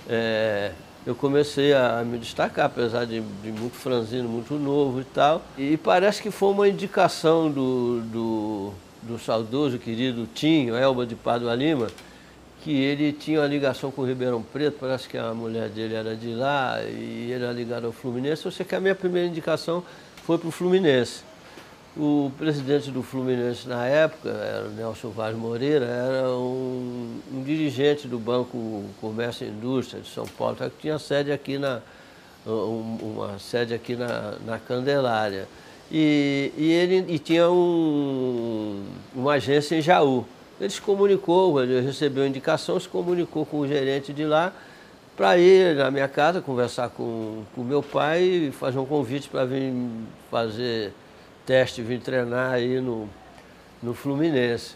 É, 0.10 0.72
eu 1.06 1.14
comecei 1.14 1.74
a 1.74 2.04
me 2.04 2.18
destacar, 2.18 2.66
apesar 2.66 3.06
de, 3.06 3.22
de, 3.22 3.52
muito 3.52 3.76
franzino, 3.76 4.28
muito 4.28 4.56
novo 4.56 5.02
e 5.02 5.04
tal. 5.04 5.44
E 5.58 5.78
parece 5.78 6.22
que 6.22 6.32
foi 6.32 6.50
uma 6.50 6.68
indicação 6.68 7.52
do, 7.52 8.02
do, 8.02 8.74
do 9.04 9.20
saudoso, 9.20 9.78
querido 9.78 10.28
Tinho, 10.34 10.76
Elba 10.76 11.06
de 11.06 11.16
Padua 11.16 11.54
Lima, 11.54 11.88
que 12.64 12.72
ele 12.72 13.12
tinha 13.14 13.42
uma 13.42 13.48
ligação 13.48 13.92
com 13.92 14.02
o 14.02 14.06
Ribeirão 14.06 14.42
Preto, 14.42 14.78
parece 14.80 15.08
que 15.08 15.18
a 15.18 15.34
mulher 15.34 15.70
dele 15.70 15.94
era 15.94 16.16
de 16.16 16.34
lá 16.34 16.82
e 16.84 17.32
ele 17.32 17.44
era 17.44 17.54
ligado 17.54 17.86
ao 17.86 17.92
Fluminense. 17.92 18.46
Eu 18.46 18.52
sei 18.52 18.66
que 18.66 18.76
a 18.76 18.80
minha 18.80 18.96
primeira 18.96 19.28
indicação 19.28 19.84
foi 20.24 20.38
para 20.38 20.48
o 20.48 20.52
Fluminense. 20.52 21.24
O 21.96 22.32
presidente 22.38 22.90
do 22.90 23.04
Fluminense 23.04 23.68
na 23.68 23.86
época, 23.86 24.30
era 24.30 24.70
Nelson 24.70 25.10
Vaz 25.10 25.36
Moreira, 25.36 25.86
era 25.86 26.30
um, 26.30 27.20
um, 27.34 27.44
dirigente 27.44 28.08
do 28.08 28.18
Banco 28.18 28.86
Comércio 29.02 29.46
e 29.46 29.50
Indústria 29.50 30.02
de 30.02 30.08
São 30.08 30.26
Paulo, 30.26 30.56
que 30.56 30.70
tinha 30.80 30.98
sede 30.98 31.34
aqui 31.34 31.58
na, 31.58 31.82
um, 32.48 32.98
uma 33.02 33.38
sede 33.40 33.74
aqui 33.74 33.98
na, 33.98 34.36
na 34.46 34.58
Candelária. 34.58 35.50
E, 35.92 36.54
e 36.58 36.72
ele 36.72 37.14
e 37.14 37.20
tinha 37.20 37.50
um, 37.50 38.86
uma 39.14 39.34
agência 39.34 39.76
em 39.76 39.82
Jaú. 39.82 40.26
Ele 40.62 40.70
se 40.70 40.80
comunicou, 40.80 41.62
ele 41.62 41.82
recebeu 41.82 42.26
indicação, 42.26 42.80
se 42.80 42.88
comunicou 42.88 43.46
com 43.46 43.60
o 43.60 43.68
gerente 43.68 44.14
de 44.14 44.24
lá 44.24 44.54
para 45.18 45.38
ir 45.38 45.76
na 45.76 45.92
minha 45.92 46.08
casa 46.08 46.40
conversar 46.40 46.88
com 46.90 47.44
o 47.58 47.64
meu 47.64 47.84
pai 47.84 48.24
e 48.24 48.52
fazer 48.52 48.80
um 48.80 48.86
convite 48.86 49.28
para 49.28 49.44
vir 49.44 49.74
fazer 50.30 50.94
teste, 51.46 51.82
vim 51.82 52.00
treinar 52.00 52.54
aí 52.54 52.80
no, 52.80 53.10
no 53.82 53.94
Fluminense. 53.94 54.76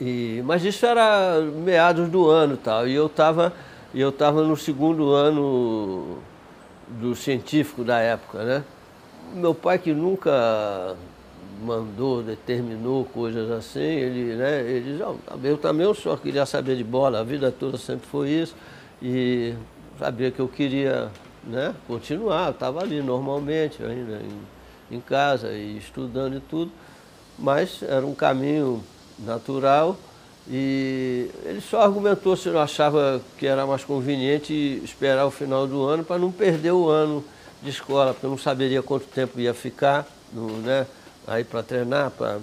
E, 0.00 0.42
mas 0.44 0.64
isso 0.64 0.84
era 0.84 1.40
meados 1.40 2.08
do 2.08 2.28
ano 2.28 2.56
tal, 2.56 2.88
e 2.88 2.94
eu 2.94 3.06
estava 3.06 3.52
eu 3.94 4.10
tava 4.10 4.42
no 4.42 4.56
segundo 4.56 5.12
ano 5.12 6.18
do 6.88 7.14
científico 7.14 7.84
da 7.84 8.00
época, 8.00 8.42
né? 8.42 8.64
Meu 9.32 9.54
pai 9.54 9.78
que 9.78 9.92
nunca 9.92 10.96
mandou, 11.62 12.22
determinou 12.22 13.04
coisas 13.04 13.50
assim, 13.50 13.80
ele, 13.80 14.34
né, 14.34 14.60
ele 14.62 14.92
diz, 14.92 15.00
oh, 15.00 15.16
eu 15.42 15.56
também 15.56 15.86
eu 15.86 15.94
só 15.94 16.16
queria 16.16 16.44
saber 16.44 16.76
de 16.76 16.84
bola, 16.84 17.20
a 17.20 17.22
vida 17.22 17.50
toda 17.52 17.78
sempre 17.78 18.06
foi 18.06 18.30
isso, 18.30 18.54
e 19.00 19.54
sabia 19.98 20.30
que 20.30 20.40
eu 20.40 20.48
queria 20.48 21.10
né, 21.44 21.74
continuar, 21.86 22.50
estava 22.50 22.82
ali 22.82 23.00
normalmente 23.00 23.82
ainda, 23.82 24.20
em 24.90 25.00
casa 25.00 25.52
e 25.52 25.78
estudando 25.78 26.36
e 26.36 26.40
tudo, 26.40 26.70
mas 27.38 27.82
era 27.82 28.06
um 28.06 28.14
caminho 28.14 28.82
natural 29.18 29.96
e 30.48 31.30
ele 31.44 31.60
só 31.60 31.80
argumentou 31.80 32.36
se 32.36 32.48
eu 32.48 32.58
achava 32.58 33.20
que 33.38 33.46
era 33.46 33.66
mais 33.66 33.82
conveniente 33.82 34.52
esperar 34.84 35.26
o 35.26 35.30
final 35.30 35.66
do 35.66 35.84
ano 35.84 36.04
para 36.04 36.18
não 36.18 36.30
perder 36.30 36.72
o 36.72 36.88
ano 36.88 37.24
de 37.62 37.70
escola, 37.70 38.12
porque 38.12 38.26
eu 38.26 38.30
não 38.30 38.38
saberia 38.38 38.82
quanto 38.82 39.06
tempo 39.06 39.40
ia 39.40 39.54
ficar 39.54 40.06
no, 40.32 40.48
né, 40.58 40.86
aí 41.26 41.44
para 41.44 41.62
treinar, 41.62 42.10
para 42.10 42.38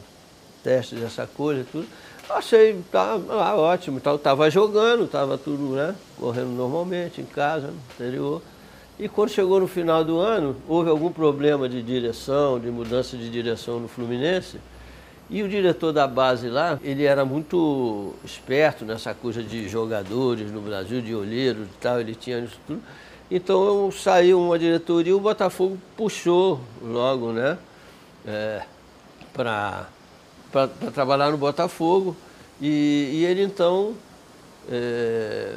testes 0.64 1.00
dessa 1.00 1.28
coisa 1.28 1.62
e 1.62 1.64
tudo. 1.66 1.88
Eu 2.28 2.36
achei 2.36 2.82
tá, 2.92 3.20
ah, 3.30 3.56
ótimo, 3.56 4.00
estava 4.00 4.50
jogando, 4.50 5.04
estava 5.04 5.38
tudo 5.38 5.76
né, 5.76 5.96
correndo 6.18 6.50
normalmente 6.50 7.22
em 7.22 7.26
casa, 7.26 7.68
no 7.68 7.80
interior. 7.94 8.42
E 9.02 9.10
quando 9.10 9.30
chegou 9.30 9.60
no 9.60 9.68
final 9.68 10.06
do 10.06 10.20
ano, 10.20 10.56
houve 10.70 10.88
algum 10.88 11.12
problema 11.12 11.68
de 11.68 11.82
direção, 11.82 12.60
de 12.60 12.70
mudança 12.70 13.18
de 13.18 13.32
direção 13.32 13.80
no 13.80 13.88
Fluminense. 13.88 14.60
E 15.28 15.42
o 15.42 15.50
diretor 15.50 15.92
da 15.92 16.06
base 16.06 16.48
lá, 16.48 16.80
ele 16.84 17.04
era 17.04 17.26
muito 17.26 18.14
esperto 18.24 18.86
nessa 18.86 19.12
coisa 19.16 19.42
de 19.42 19.68
jogadores 19.68 20.52
no 20.52 20.62
Brasil, 20.62 21.02
de 21.02 21.16
olheiros 21.16 21.64
e 21.64 21.82
tal, 21.82 22.00
ele 22.00 22.14
tinha 22.14 22.38
isso 22.42 22.60
tudo. 22.68 22.80
Então 23.32 23.90
saiu 23.92 24.40
uma 24.40 24.60
diretoria 24.60 25.18
o 25.18 25.20
Botafogo 25.20 25.80
puxou 25.98 26.62
logo, 26.80 27.32
né, 27.32 27.58
é, 28.24 28.62
para 29.34 29.88
trabalhar 30.94 31.32
no 31.32 31.40
Botafogo. 31.40 32.16
E, 32.62 33.10
e 33.14 33.26
ele 33.26 33.42
então 33.42 33.96
é, 34.70 35.56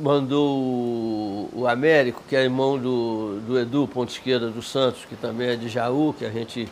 mandou 0.00 0.58
o, 0.58 1.50
o, 1.52 1.66
Américo, 1.66 2.22
que 2.28 2.34
é 2.34 2.42
irmão 2.42 2.78
do, 2.78 3.40
do 3.46 3.58
Edu, 3.58 3.86
ponto 3.86 4.10
esquerda 4.10 4.48
do 4.50 4.62
Santos, 4.62 5.04
que 5.04 5.16
também 5.16 5.50
é 5.50 5.56
de 5.56 5.68
Jaú, 5.68 6.14
que 6.16 6.24
a 6.24 6.30
gente 6.30 6.68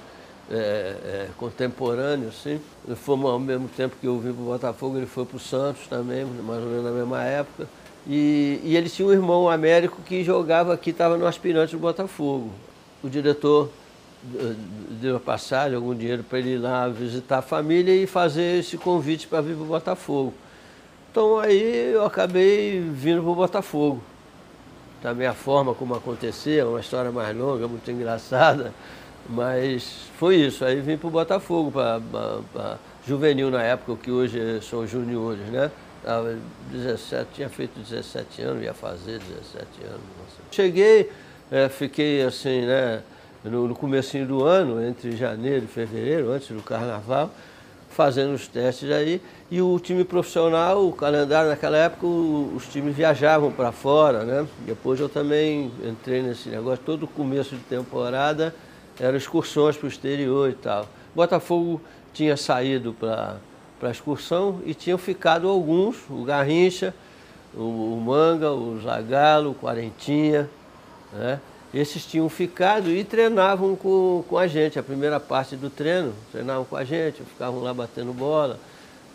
é, 0.50 0.54
é 0.56 1.28
contemporâneo, 1.36 2.28
assim. 2.28 2.60
Fomos 2.96 3.30
ao 3.30 3.38
mesmo 3.38 3.68
tempo 3.68 3.96
que 4.00 4.06
eu 4.06 4.18
vim 4.18 4.32
para 4.32 4.42
o 4.42 4.46
Botafogo, 4.46 4.96
ele 4.96 5.06
foi 5.06 5.24
para 5.24 5.36
o 5.36 5.40
Santos 5.40 5.86
também, 5.86 6.24
mais 6.24 6.62
ou 6.62 6.68
menos 6.68 6.84
na 6.84 6.90
mesma 6.90 7.22
época. 7.22 7.68
E, 8.06 8.60
e 8.64 8.76
ele 8.76 8.88
tinha 8.88 9.06
um 9.06 9.12
irmão 9.12 9.48
Américo 9.48 10.02
que 10.02 10.24
jogava 10.24 10.74
aqui, 10.74 10.90
estava 10.90 11.16
no 11.16 11.26
aspirante 11.26 11.72
do 11.72 11.78
Botafogo. 11.78 12.50
O 13.02 13.08
diretor 13.08 13.70
deu 15.00 15.16
a 15.16 15.20
passagem, 15.20 15.76
algum 15.76 15.94
dinheiro 15.94 16.22
para 16.22 16.38
ele 16.38 16.54
ir 16.54 16.58
lá 16.58 16.88
visitar 16.88 17.38
a 17.38 17.42
família 17.42 17.94
e 17.94 18.06
fazer 18.06 18.58
esse 18.58 18.76
convite 18.76 19.26
para 19.26 19.40
vir 19.40 19.54
para 19.54 19.62
o 19.62 19.66
Botafogo. 19.66 20.34
Então 21.10 21.38
aí 21.40 21.92
eu 21.92 22.04
acabei 22.04 22.80
vindo 22.80 23.20
para 23.22 23.30
o 23.30 23.34
Botafogo. 23.34 24.00
Também 25.02 25.26
a 25.26 25.34
forma 25.34 25.74
como 25.74 25.94
aconteceu, 25.94 26.70
uma 26.70 26.80
história 26.80 27.10
mais 27.10 27.36
longa, 27.36 27.66
muito 27.66 27.90
engraçada, 27.90 28.72
mas 29.28 30.08
foi 30.18 30.36
isso. 30.36 30.64
Aí 30.64 30.80
vim 30.80 30.96
para 30.96 31.08
o 31.08 31.10
Botafogo, 31.10 31.72
para 31.72 32.78
juvenil 33.06 33.50
na 33.50 33.62
época, 33.62 33.96
que 34.02 34.10
hoje 34.10 34.60
são 34.62 34.86
juniores, 34.86 35.46
né? 35.46 35.70
Tava 36.04 36.38
17, 36.70 37.28
tinha 37.34 37.48
feito 37.48 37.78
17 37.80 38.42
anos, 38.42 38.62
ia 38.62 38.72
fazer 38.72 39.18
17 39.18 39.84
anos. 39.86 40.00
Cheguei, 40.50 41.10
é, 41.50 41.68
fiquei 41.68 42.22
assim, 42.22 42.62
né, 42.62 43.02
no, 43.44 43.66
no 43.68 43.74
comecinho 43.74 44.26
do 44.26 44.44
ano, 44.44 44.82
entre 44.82 45.16
janeiro 45.16 45.64
e 45.64 45.68
fevereiro, 45.68 46.30
antes 46.30 46.48
do 46.48 46.62
carnaval, 46.62 47.30
fazendo 47.90 48.34
os 48.34 48.46
testes 48.46 48.90
aí. 48.90 49.20
E 49.50 49.60
o 49.60 49.80
time 49.80 50.04
profissional, 50.04 50.86
o 50.86 50.92
calendário 50.92 51.50
naquela 51.50 51.76
época, 51.76 52.06
os 52.06 52.68
times 52.68 52.94
viajavam 52.94 53.50
para 53.50 53.72
fora, 53.72 54.22
né? 54.22 54.46
Depois 54.64 55.00
eu 55.00 55.08
também 55.08 55.72
entrei 55.82 56.22
nesse 56.22 56.48
negócio, 56.48 56.84
todo 56.86 57.04
começo 57.08 57.56
de 57.56 57.62
temporada 57.62 58.54
eram 59.00 59.16
excursões 59.16 59.76
para 59.76 59.86
o 59.86 59.88
exterior 59.88 60.50
e 60.50 60.52
tal. 60.52 60.86
Botafogo 61.16 61.80
tinha 62.12 62.36
saído 62.36 62.92
para 62.92 63.38
a 63.82 63.90
excursão 63.90 64.60
e 64.64 64.72
tinham 64.72 64.98
ficado 64.98 65.48
alguns, 65.48 65.96
o 66.08 66.22
Garrincha, 66.22 66.94
o, 67.52 67.96
o 67.96 68.00
Manga, 68.00 68.52
o 68.52 68.80
Zagalo, 68.80 69.50
o 69.50 69.54
Quarentinha, 69.54 70.48
né? 71.12 71.40
esses 71.72 72.04
tinham 72.04 72.28
ficado 72.28 72.88
e 72.90 73.02
treinavam 73.02 73.74
com, 73.74 74.24
com 74.28 74.38
a 74.38 74.46
gente. 74.46 74.78
A 74.78 74.82
primeira 74.82 75.18
parte 75.18 75.56
do 75.56 75.70
treino, 75.70 76.12
treinavam 76.30 76.64
com 76.64 76.76
a 76.76 76.84
gente, 76.84 77.22
ficavam 77.24 77.60
lá 77.60 77.74
batendo 77.74 78.12
bola, 78.12 78.58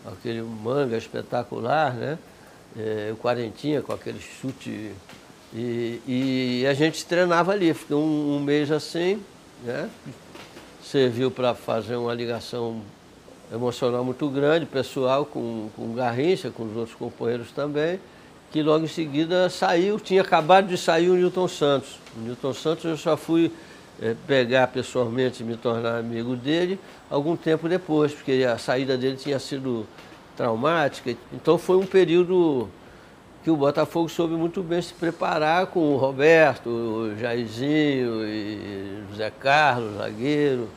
aquele 0.06 0.42
manga 0.42 0.98
espetacular, 0.98 1.94
né? 1.94 2.18
É, 2.78 3.10
o 3.14 3.16
quarentinha 3.16 3.82
com 3.82 3.94
aquele 3.94 4.20
chute. 4.20 4.92
E, 5.54 6.02
e 6.06 6.68
a 6.68 6.74
gente 6.74 7.06
treinava 7.06 7.52
ali, 7.52 7.74
ficou 7.74 8.02
um, 8.02 8.36
um 8.36 8.40
mês 8.40 8.72
assim, 8.72 9.22
né? 9.64 9.90
Serviu 10.84 11.32
para 11.32 11.56
fazer 11.56 11.96
uma 11.96 12.14
ligação 12.14 12.82
emocional 13.52 14.04
muito 14.04 14.28
grande, 14.30 14.66
pessoal, 14.66 15.26
com, 15.26 15.70
com 15.76 15.94
Garrincha, 15.94 16.50
com 16.50 16.64
os 16.64 16.76
outros 16.76 16.96
companheiros 16.96 17.52
também 17.52 18.00
que 18.56 18.64
logo 18.64 18.86
em 18.86 18.88
seguida 18.88 19.50
saiu, 19.50 20.00
tinha 20.00 20.22
acabado 20.22 20.68
de 20.68 20.78
sair 20.78 21.10
o 21.10 21.16
Newton 21.16 21.46
Santos. 21.46 22.00
O 22.16 22.22
Newton 22.22 22.54
Santos 22.54 22.86
eu 22.86 22.96
só 22.96 23.18
fui 23.18 23.52
é, 24.02 24.16
pegar 24.28 24.68
pessoalmente 24.68 25.44
e 25.44 25.46
me 25.46 25.56
tornar 25.56 25.98
amigo 25.98 26.36
dele 26.36 26.80
algum 27.10 27.36
tempo 27.36 27.70
depois, 27.70 28.14
porque 28.14 28.46
a 28.50 28.58
saída 28.58 28.98
dele 28.98 29.18
tinha 29.18 29.40
sido 29.40 29.86
traumática. 30.36 31.16
Então 31.34 31.58
foi 31.58 31.78
um 31.78 31.86
período 31.86 32.70
que 33.44 33.52
o 33.52 33.56
Botafogo 33.56 34.10
soube 34.10 34.34
muito 34.34 34.64
bem 34.64 34.82
se 34.82 34.94
preparar 34.94 35.68
com 35.68 35.94
o 35.94 35.98
Roberto, 35.98 36.68
o 36.68 37.16
Jairzinho, 37.16 38.26
e 38.26 39.04
José 39.12 39.30
Carlos, 39.30 39.98
zagueiro 39.98 40.68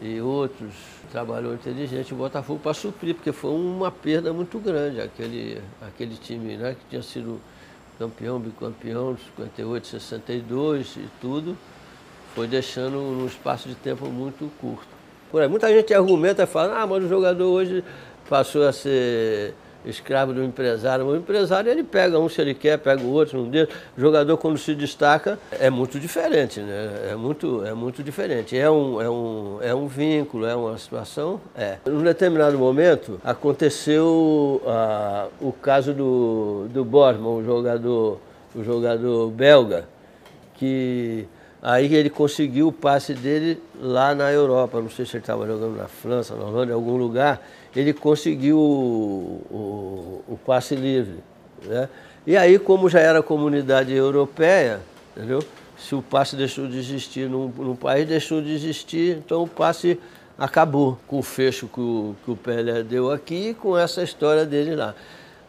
e 0.00 0.20
outros. 0.20 0.72
Trabalhou 1.12 1.54
inteligente. 1.54 2.12
O 2.12 2.16
Botafogo 2.16 2.58
para 2.58 2.74
suprir, 2.74 3.14
porque 3.14 3.32
foi 3.32 3.50
uma 3.50 3.90
perda 3.90 4.32
muito 4.32 4.58
grande 4.58 5.00
aquele, 5.00 5.60
aquele 5.80 6.16
time 6.16 6.56
né, 6.56 6.74
que 6.74 6.90
tinha 6.90 7.02
sido 7.02 7.40
campeão, 7.98 8.40
bicampeão 8.40 9.14
de 9.14 9.22
58, 9.36 9.86
62 9.86 10.96
e 10.96 11.08
tudo, 11.20 11.56
foi 12.36 12.46
deixando 12.46 12.98
num 12.98 13.26
espaço 13.26 13.66
de 13.66 13.74
tempo 13.74 14.04
muito 14.08 14.52
curto. 14.60 14.86
Por 15.30 15.40
aí, 15.40 15.48
muita 15.48 15.68
gente 15.68 15.94
argumenta 15.94 16.42
e 16.42 16.46
fala, 16.46 16.82
ah, 16.82 16.86
mas 16.86 17.02
o 17.02 17.08
jogador 17.08 17.46
hoje 17.46 17.82
passou 18.28 18.68
a 18.68 18.72
ser 18.74 19.54
escravo 19.86 20.34
do 20.34 20.44
empresário. 20.44 21.06
O 21.06 21.16
empresário 21.16 21.70
ele 21.70 21.82
pega 21.82 22.18
um 22.18 22.28
se 22.28 22.38
ele 22.42 22.52
quer, 22.52 22.76
pega 22.76 23.02
o 23.02 23.10
outro, 23.10 23.40
um 23.40 23.48
deles. 23.48 23.74
O 23.96 24.00
jogador 24.02 24.36
quando 24.36 24.58
se 24.58 24.74
destaca 24.74 25.38
é 25.50 25.70
muito 25.70 25.98
diferente, 25.98 26.60
né? 26.60 27.08
É 27.10 27.16
muito, 27.16 27.64
é 27.64 27.72
muito 27.72 28.02
diferente. 28.02 28.54
É 28.54 28.70
um, 28.70 29.00
é, 29.00 29.08
um, 29.08 29.58
é 29.62 29.74
um 29.74 29.86
vínculo, 29.86 30.44
é 30.44 30.54
uma 30.54 30.76
situação. 30.76 31.40
É. 31.56 31.78
Num 31.86 32.02
determinado 32.02 32.58
momento 32.58 33.18
aconteceu 33.24 34.60
ah, 34.66 35.28
o 35.40 35.52
caso 35.52 35.94
do, 35.94 36.66
do 36.68 36.84
Bosman, 36.84 37.38
o 37.38 37.42
jogador, 37.42 38.20
o 38.54 38.62
jogador 38.62 39.30
belga, 39.30 39.88
que 40.54 41.26
Aí 41.68 41.92
ele 41.92 42.08
conseguiu 42.08 42.68
o 42.68 42.72
passe 42.72 43.12
dele 43.12 43.60
lá 43.80 44.14
na 44.14 44.30
Europa. 44.30 44.80
Não 44.80 44.88
sei 44.88 45.04
se 45.04 45.16
ele 45.16 45.24
estava 45.24 45.44
jogando 45.44 45.76
na 45.76 45.88
França, 45.88 46.36
na 46.36 46.44
Holanda, 46.44 46.70
em 46.70 46.74
algum 46.74 46.96
lugar 46.96 47.44
ele 47.74 47.92
conseguiu 47.92 48.56
o, 48.56 49.42
o, 49.50 50.34
o 50.34 50.38
passe 50.46 50.76
livre. 50.76 51.16
Né? 51.64 51.88
E 52.24 52.36
aí, 52.36 52.56
como 52.56 52.88
já 52.88 53.00
era 53.00 53.20
comunidade 53.20 53.92
europeia, 53.92 54.80
entendeu? 55.16 55.40
se 55.76 55.94
o 55.94 56.00
passe 56.00 56.36
deixou 56.36 56.68
de 56.68 56.78
existir 56.78 57.28
num, 57.28 57.48
num, 57.48 57.76
país, 57.76 58.08
deixou 58.08 58.40
de 58.40 58.52
existir, 58.54 59.18
então 59.18 59.42
o 59.42 59.48
passe 59.48 59.98
acabou 60.38 60.98
com 61.06 61.18
o 61.18 61.22
fecho 61.22 61.66
que 61.66 61.80
o, 61.80 62.14
que 62.24 62.30
o 62.30 62.36
Pelé 62.36 62.84
deu 62.84 63.10
aqui 63.10 63.50
e 63.50 63.54
com 63.54 63.76
essa 63.76 64.04
história 64.04 64.46
dele 64.46 64.76
lá. 64.76 64.94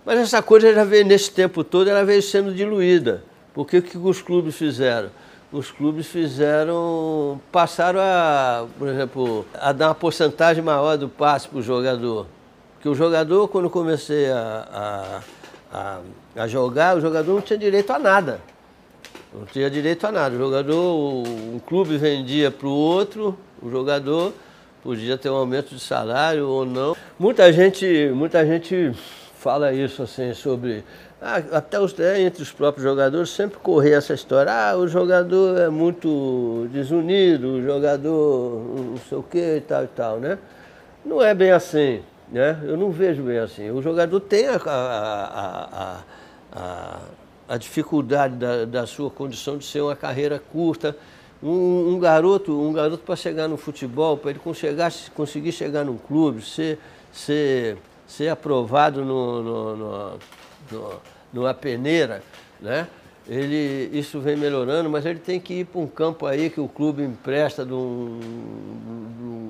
Mas 0.03 0.19
essa 0.19 0.41
coisa 0.41 0.73
já 0.73 0.83
veio, 0.83 1.05
nesse 1.05 1.31
tempo 1.31 1.63
todo, 1.63 1.89
ela 1.89 2.03
veio 2.03 2.21
sendo 2.21 2.53
diluída. 2.53 3.23
Porque 3.53 3.77
o 3.77 3.81
que 3.81 3.97
os 3.97 4.21
clubes 4.21 4.55
fizeram? 4.55 5.09
Os 5.51 5.71
clubes 5.71 6.07
fizeram, 6.07 7.39
passaram 7.51 7.99
a, 8.01 8.65
por 8.77 8.87
exemplo, 8.87 9.45
a 9.53 9.71
dar 9.71 9.87
uma 9.89 9.95
porcentagem 9.95 10.63
maior 10.63 10.97
do 10.97 11.07
passe 11.07 11.47
para 11.47 11.59
o 11.59 11.61
jogador. 11.61 12.27
Porque 12.73 12.89
o 12.89 12.95
jogador, 12.95 13.47
quando 13.47 13.69
comecei 13.69 14.29
a, 14.29 15.21
a, 15.71 15.77
a, 15.77 16.43
a, 16.43 16.47
jogar, 16.47 16.97
o 16.97 17.01
jogador 17.01 17.33
não 17.33 17.41
tinha 17.41 17.57
direito 17.57 17.91
a 17.91 17.97
nada. 17.97 18.41
Não 19.33 19.45
tinha 19.45 19.69
direito 19.69 20.05
a 20.05 20.11
nada. 20.11 20.35
O 20.35 20.37
jogador, 20.37 20.95
um 20.95 21.59
clube 21.65 21.97
vendia 21.97 22.51
para 22.51 22.67
o 22.67 22.71
outro, 22.71 23.37
o 23.61 23.69
jogador 23.69 24.33
podia 24.83 25.17
ter 25.17 25.29
um 25.29 25.35
aumento 25.35 25.73
de 25.73 25.79
salário 25.79 26.47
ou 26.47 26.65
não. 26.65 26.95
Muita 27.17 27.51
gente, 27.51 28.11
muita 28.13 28.45
gente 28.45 28.91
fala 29.37 29.73
isso 29.73 30.03
assim 30.03 30.33
sobre 30.33 30.83
até 31.19 31.79
os, 31.79 31.99
é, 31.99 32.21
entre 32.21 32.43
os 32.43 32.51
próprios 32.51 32.83
jogadores 32.83 33.31
sempre 33.31 33.57
corria 33.57 33.95
essa 33.95 34.13
história, 34.13 34.51
ah, 34.51 34.77
o 34.77 34.87
jogador 34.87 35.57
é 35.57 35.67
muito 35.67 36.67
desunido, 36.71 37.53
o 37.53 37.63
jogador 37.63 38.63
não 38.75 38.97
sei 39.09 39.17
o 39.17 39.23
que 39.23 39.57
e 39.57 39.61
tal 39.61 39.83
e 39.83 39.87
tal, 39.87 40.19
né? 40.19 40.37
Não 41.03 41.21
é 41.23 41.33
bem 41.33 41.51
assim, 41.51 42.03
né? 42.31 42.59
Eu 42.63 42.77
não 42.77 42.91
vejo 42.91 43.23
bem 43.23 43.39
assim. 43.39 43.71
O 43.71 43.81
jogador 43.81 44.19
tem 44.19 44.47
a, 44.47 44.57
a, 44.63 46.03
a, 46.53 46.99
a 47.49 47.57
dificuldade 47.57 48.35
da, 48.35 48.65
da, 48.65 48.85
sua 48.85 49.09
condição 49.09 49.57
de 49.57 49.65
ser 49.65 49.81
uma 49.81 49.95
carreira 49.95 50.39
curta. 50.51 50.95
Um, 51.41 51.93
um 51.93 51.99
garoto, 51.99 52.51
um 52.51 52.73
garoto 52.73 53.03
para 53.03 53.15
chegar 53.15 53.47
no 53.47 53.57
futebol, 53.57 54.17
para 54.17 54.31
ele 54.31 54.39
chegar, 54.53 54.91
conseguir 55.15 55.51
chegar 55.51 55.83
num 55.83 55.97
clube, 55.97 56.41
ser, 56.41 56.79
ser, 57.11 57.77
ser 58.07 58.29
aprovado 58.29 59.05
no, 59.05 59.43
no, 59.43 59.75
no 59.77 60.19
no, 60.71 61.01
numa 61.31 61.53
peneira, 61.53 62.21
né? 62.59 62.87
Ele, 63.29 63.89
isso 63.91 64.21
vem 64.21 64.37
melhorando, 64.37 64.89
mas 64.89 65.05
ele 65.05 65.19
tem 65.19 65.37
que 65.37 65.55
ir 65.55 65.65
para 65.65 65.81
um 65.81 65.87
campo 65.87 66.25
aí 66.25 66.49
que 66.49 66.61
o 66.61 66.67
clube 66.67 67.03
empresta 67.03 67.65
de 67.65 67.73
um, 67.73 68.19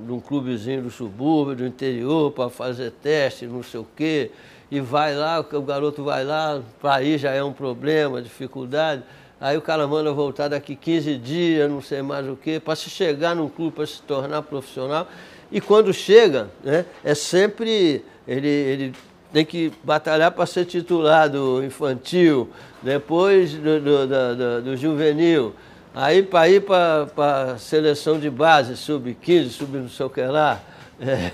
de 0.03 0.11
um 0.11 0.19
clubezinho 0.19 0.81
do 0.81 0.89
subúrbio, 0.89 1.55
do 1.55 1.65
interior, 1.65 2.31
para 2.31 2.49
fazer 2.49 2.89
teste, 2.91 3.45
não 3.45 3.61
sei 3.61 3.79
o 3.79 3.87
quê. 3.95 4.31
E 4.71 4.79
vai 4.79 5.15
lá, 5.15 5.39
o 5.39 5.61
garoto 5.61 6.03
vai 6.03 6.25
lá, 6.25 6.59
para 6.81 7.03
ir 7.03 7.19
já 7.19 7.31
é 7.31 7.43
um 7.43 7.53
problema, 7.53 8.19
dificuldade. 8.19 9.03
Aí 9.39 9.55
o 9.55 9.61
cara 9.61 9.85
manda 9.85 10.11
voltar 10.11 10.47
daqui 10.47 10.75
15 10.75 11.15
dias, 11.17 11.69
não 11.69 11.79
sei 11.79 12.01
mais 12.01 12.27
o 12.27 12.35
quê, 12.35 12.59
para 12.59 12.75
se 12.75 12.89
chegar 12.89 13.35
num 13.35 13.47
clube, 13.47 13.75
para 13.75 13.85
se 13.85 14.01
tornar 14.01 14.41
profissional. 14.41 15.07
E 15.51 15.61
quando 15.61 15.93
chega, 15.93 16.49
né, 16.63 16.83
é 17.03 17.13
sempre. 17.13 18.03
Ele, 18.27 18.47
ele 18.47 18.93
tem 19.31 19.45
que 19.45 19.71
batalhar 19.83 20.31
para 20.31 20.45
ser 20.45 20.65
titular 20.65 21.29
do 21.29 21.63
infantil, 21.63 22.49
depois 22.81 23.53
do, 23.53 23.79
do, 23.79 24.07
do, 24.07 24.61
do 24.61 24.77
juvenil, 24.77 25.53
aí 25.93 26.23
para 26.23 26.49
ir 26.49 26.61
para 26.61 27.53
a 27.53 27.57
seleção 27.57 28.19
de 28.19 28.29
base, 28.29 28.77
sub-15, 28.77 29.49
sub 29.49 29.77
não 29.77 29.89
sei 29.89 30.05
o 30.05 30.09
que 30.09 30.21
lá. 30.21 30.59
É, 30.99 31.31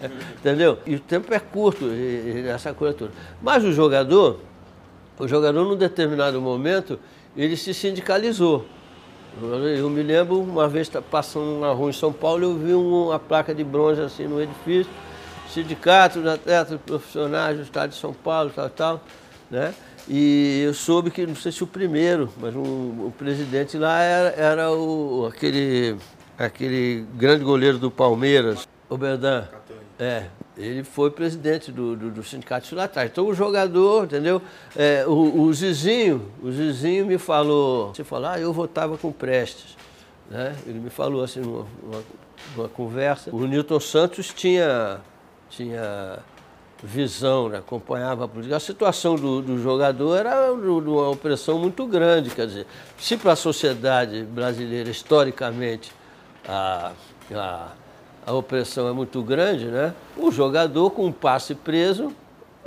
entendeu? 0.38 0.78
E 0.86 0.96
o 0.96 1.00
tempo 1.00 1.32
é 1.32 1.38
curto, 1.38 1.86
e, 1.86 2.44
e 2.44 2.48
essa 2.48 2.72
coisa 2.74 2.94
toda. 2.94 3.12
Mas 3.40 3.64
o 3.64 3.72
jogador, 3.72 4.40
o 5.18 5.26
jogador 5.26 5.64
num 5.64 5.76
determinado 5.76 6.40
momento, 6.40 6.98
ele 7.36 7.56
se 7.56 7.72
sindicalizou. 7.72 8.66
Eu 9.40 9.90
me 9.90 10.02
lembro, 10.02 10.40
uma 10.40 10.66
vez 10.66 10.90
passando 11.10 11.60
na 11.60 11.70
rua 11.70 11.90
em 11.90 11.92
São 11.92 12.10
Paulo, 12.10 12.44
eu 12.44 12.56
vi 12.56 12.72
uma 12.72 13.18
placa 13.18 13.54
de 13.54 13.62
bronze 13.62 14.00
assim 14.00 14.26
no 14.26 14.40
edifício, 14.40 14.90
sindicato 15.52 16.20
dos 16.20 16.32
atletas 16.32 16.80
profissionais 16.84 17.56
do 17.56 17.62
estado 17.62 17.90
de 17.90 17.96
São 17.96 18.12
Paulo, 18.12 18.50
tal, 18.54 18.70
tal, 18.70 19.04
né? 19.50 19.74
E 20.08 20.62
eu 20.64 20.72
soube 20.72 21.10
que, 21.10 21.26
não 21.26 21.34
sei 21.34 21.50
se 21.50 21.64
o 21.64 21.66
primeiro, 21.66 22.32
mas 22.40 22.54
um, 22.54 23.06
o 23.06 23.12
presidente 23.16 23.76
lá 23.76 24.00
era, 24.00 24.28
era 24.36 24.72
o, 24.72 25.26
aquele, 25.26 25.96
aquele 26.38 27.04
grande 27.14 27.42
goleiro 27.42 27.78
do 27.78 27.90
Palmeiras, 27.90 28.68
o 28.88 28.96
Berdan. 28.96 29.48
É, 29.98 30.26
ele 30.56 30.84
foi 30.84 31.10
presidente 31.10 31.72
do, 31.72 31.96
do, 31.96 32.10
do 32.10 32.22
sindicato 32.22 32.74
lá 32.74 32.84
atrás. 32.84 33.10
Então 33.10 33.26
o 33.26 33.34
jogador, 33.34 34.04
entendeu? 34.04 34.42
É, 34.76 35.04
o, 35.06 35.40
o 35.40 35.52
Zizinho, 35.54 36.30
o 36.42 36.52
Zizinho 36.52 37.06
me 37.06 37.18
falou, 37.18 37.94
você 37.94 38.04
falou, 38.04 38.28
ah, 38.28 38.38
eu 38.38 38.52
votava 38.52 38.96
com 38.98 39.10
Prestes. 39.10 39.76
Né? 40.30 40.54
Ele 40.66 40.78
me 40.78 40.90
falou 40.90 41.24
assim, 41.24 41.40
numa, 41.40 41.66
numa, 41.82 42.02
numa 42.54 42.68
conversa. 42.68 43.34
O 43.34 43.46
Newton 43.46 43.80
Santos 43.80 44.32
tinha 44.34 45.00
tinha 45.50 46.18
visão, 46.82 47.48
né? 47.48 47.58
acompanhava 47.58 48.24
a 48.24 48.28
política. 48.28 48.56
A 48.56 48.60
situação 48.60 49.16
do, 49.16 49.40
do 49.40 49.58
jogador 49.62 50.16
era 50.16 50.52
uma 50.52 51.10
opressão 51.10 51.58
muito 51.58 51.86
grande. 51.86 52.30
Quer 52.30 52.46
dizer, 52.46 52.66
se 52.98 53.16
para 53.16 53.32
a 53.32 53.36
sociedade 53.36 54.22
brasileira, 54.22 54.90
historicamente, 54.90 55.92
a, 56.46 56.92
a, 57.34 57.68
a 58.26 58.32
opressão 58.32 58.88
é 58.88 58.92
muito 58.92 59.22
grande, 59.22 59.66
né? 59.66 59.94
o 60.16 60.30
jogador 60.30 60.90
com 60.90 61.06
um 61.06 61.12
passe 61.12 61.54
preso 61.54 62.12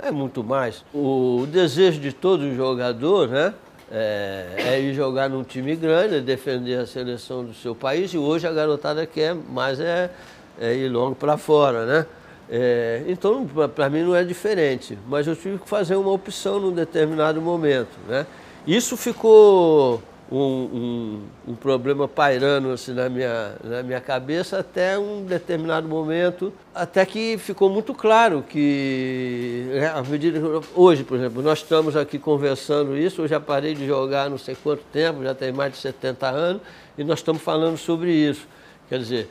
é 0.02 0.10
muito 0.10 0.42
mais. 0.42 0.84
O, 0.92 1.46
desejo 1.50 2.00
de 2.00 2.12
todo 2.12 2.54
jogador 2.54 3.28
né? 3.28 3.54
É, 3.92 4.46
é, 4.56 4.80
ir 4.80 4.94
jogar 4.94 5.28
num 5.28 5.42
time 5.42 5.74
grande, 5.74 6.14
é 6.14 6.20
defender 6.20 6.78
a 6.78 6.86
seleção 6.86 7.44
do 7.44 7.52
seu 7.52 7.74
país, 7.74 8.14
e 8.14 8.18
hoje 8.18 8.46
a 8.46 8.52
garotada 8.52 9.04
quer 9.04 9.34
mais 9.34 9.80
é, 9.80 10.12
é 10.60 10.72
ir 10.76 10.88
longo 10.88 11.16
para 11.16 11.36
fora, 11.36 11.84
né? 11.84 12.06
É, 12.52 13.04
então, 13.06 13.46
para 13.74 13.88
mim 13.88 14.02
não 14.02 14.16
é 14.16 14.24
diferente, 14.24 14.98
mas 15.06 15.24
eu 15.26 15.36
tive 15.36 15.58
que 15.58 15.68
fazer 15.68 15.94
uma 15.94 16.10
opção 16.10 16.58
num 16.58 16.72
determinado 16.72 17.40
momento. 17.40 17.96
Né? 18.08 18.26
Isso 18.66 18.96
ficou 18.96 20.02
um, 20.30 20.36
um, 20.36 21.20
um, 21.52 21.54
problema 21.54 22.08
pairando 22.08 22.70
assim, 22.70 22.92
na, 22.92 23.08
minha, 23.08 23.54
na 23.62 23.82
minha 23.84 24.00
cabeça 24.00 24.58
até 24.58 24.98
um 24.98 25.24
determinado 25.24 25.88
momento, 25.88 26.52
até 26.74 27.06
que 27.06 27.38
ficou 27.38 27.70
muito 27.70 27.94
claro 27.94 28.44
que, 28.48 29.66
né, 29.72 29.88
à 29.88 30.02
medida 30.02 30.40
hoje, 30.74 31.04
por 31.04 31.18
exemplo, 31.18 31.42
nós 31.42 31.58
estamos 31.58 31.96
aqui 31.96 32.18
conversando 32.18 32.96
isso, 32.96 33.22
eu 33.22 33.28
já 33.28 33.38
parei 33.38 33.74
de 33.74 33.86
jogar 33.86 34.28
não 34.28 34.38
sei 34.38 34.56
quanto 34.60 34.82
tempo, 34.92 35.22
já 35.22 35.34
tem 35.34 35.52
mais 35.52 35.72
de 35.72 35.78
70 35.78 36.28
anos, 36.28 36.62
e 36.98 37.04
nós 37.04 37.20
estamos 37.20 37.42
falando 37.42 37.76
sobre 37.76 38.12
isso. 38.12 38.46
Quer 38.88 38.98
dizer, 38.98 39.28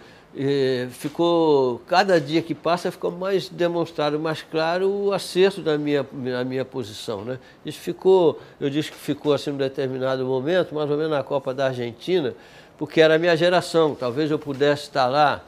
ficou 0.91 1.79
cada 1.87 2.19
dia 2.19 2.41
que 2.41 2.53
passa 2.53 2.91
ficou 2.91 3.11
mais 3.11 3.49
demonstrado, 3.49 4.19
mais 4.19 4.41
claro 4.41 4.89
o 4.89 5.13
acerto 5.13 5.61
da 5.61 5.77
minha, 5.77 6.03
da 6.03 6.43
minha 6.43 6.63
posição. 6.63 7.23
Né? 7.23 7.39
Isso 7.65 7.79
ficou, 7.79 8.39
eu 8.59 8.69
disse 8.69 8.91
que 8.91 8.97
ficou 8.97 9.33
assim 9.33 9.51
num 9.51 9.57
determinado 9.57 10.25
momento, 10.25 10.73
mais 10.73 10.89
ou 10.89 10.97
menos 10.97 11.11
na 11.11 11.23
Copa 11.23 11.53
da 11.53 11.67
Argentina, 11.67 12.33
porque 12.77 13.01
era 13.01 13.15
a 13.15 13.19
minha 13.19 13.35
geração, 13.35 13.95
talvez 13.95 14.31
eu 14.31 14.39
pudesse 14.39 14.83
estar 14.83 15.07
lá, 15.07 15.43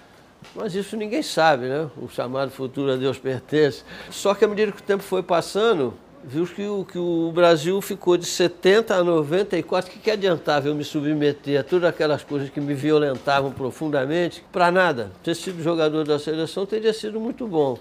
mas 0.55 0.73
isso 0.73 0.97
ninguém 0.97 1.21
sabe, 1.21 1.67
né? 1.67 1.87
O 2.01 2.09
chamado 2.09 2.49
futuro 2.49 2.91
a 2.91 2.95
Deus 2.95 3.17
pertence. 3.17 3.83
Só 4.09 4.33
que 4.33 4.43
à 4.43 4.47
medida 4.47 4.71
que 4.71 4.79
o 4.79 4.83
tempo 4.83 5.03
foi 5.03 5.21
passando, 5.21 5.93
viu 6.23 6.45
que 6.45 6.63
o, 6.65 6.85
que 6.85 6.97
o 6.97 7.31
Brasil 7.33 7.81
ficou 7.81 8.17
de 8.17 8.25
70 8.25 8.95
a 8.95 9.03
94. 9.03 9.89
O 9.89 9.93
que, 9.93 9.99
que 9.99 10.11
adiantava 10.11 10.67
eu 10.67 10.75
me 10.75 10.83
submeter 10.83 11.59
a 11.59 11.63
todas 11.63 11.89
aquelas 11.89 12.23
coisas 12.23 12.49
que 12.49 12.59
me 12.59 12.73
violentavam 12.73 13.51
profundamente? 13.51 14.43
Para 14.51 14.71
nada. 14.71 15.11
Ter 15.23 15.35
sido 15.35 15.61
jogador 15.63 16.05
da 16.05 16.19
seleção 16.19 16.65
teria 16.65 16.93
sido 16.93 17.19
muito 17.19 17.47
bom. 17.47 17.77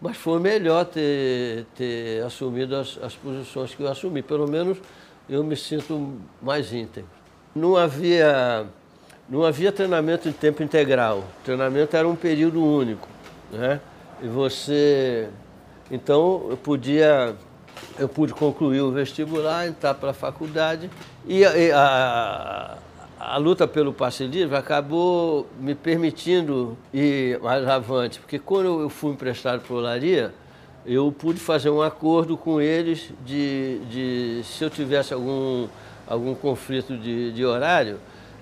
Mas 0.00 0.16
foi 0.16 0.40
melhor 0.40 0.84
ter, 0.86 1.64
ter 1.76 2.24
assumido 2.24 2.76
as, 2.76 2.98
as 3.02 3.14
posições 3.14 3.74
que 3.74 3.82
eu 3.82 3.88
assumi. 3.88 4.22
Pelo 4.22 4.48
menos 4.48 4.78
eu 5.28 5.44
me 5.44 5.56
sinto 5.56 6.14
mais 6.40 6.72
íntegro. 6.72 7.10
Não 7.54 7.76
havia, 7.76 8.66
não 9.28 9.44
havia 9.44 9.70
treinamento 9.70 10.28
em 10.28 10.32
tempo 10.32 10.62
integral. 10.62 11.18
O 11.18 11.44
treinamento 11.44 11.96
era 11.96 12.08
um 12.08 12.16
período 12.16 12.64
único. 12.64 13.08
Né? 13.52 13.80
E 14.22 14.26
você. 14.26 15.28
Então 15.90 16.46
eu 16.48 16.56
podia 16.56 17.36
eu 17.98 18.08
pude 18.08 18.32
concluir 18.32 18.80
o 18.80 18.90
vestibular, 18.90 19.66
entrar 19.66 19.94
para 19.94 20.10
a 20.10 20.14
faculdade 20.14 20.90
e 21.26 21.44
a, 21.44 21.50
a, 21.74 22.78
a, 23.34 23.36
luta 23.36 23.66
pelo 23.66 23.92
passe 23.92 24.26
livre 24.26 24.56
acabou 24.56 25.46
me 25.60 25.74
permitindo 25.74 26.76
ir 26.92 27.38
mais 27.40 27.66
avante, 27.66 28.18
porque 28.20 28.38
quando 28.38 28.80
eu 28.80 28.88
fui 28.88 29.12
emprestado 29.12 29.60
para 29.60 29.74
a 29.74 29.78
Olaria, 29.78 30.34
eu 30.84 31.12
pude 31.12 31.38
fazer 31.38 31.70
um 31.70 31.80
acordo 31.80 32.36
com 32.36 32.60
eles 32.60 33.10
de, 33.24 33.78
de 33.90 34.42
se 34.44 34.64
eu 34.64 34.70
tivesse 34.70 35.14
algum, 35.14 35.68
algum 36.06 36.34
conflito 36.34 36.96
de, 36.96 37.32
de 37.32 37.44
horário, 37.44 37.98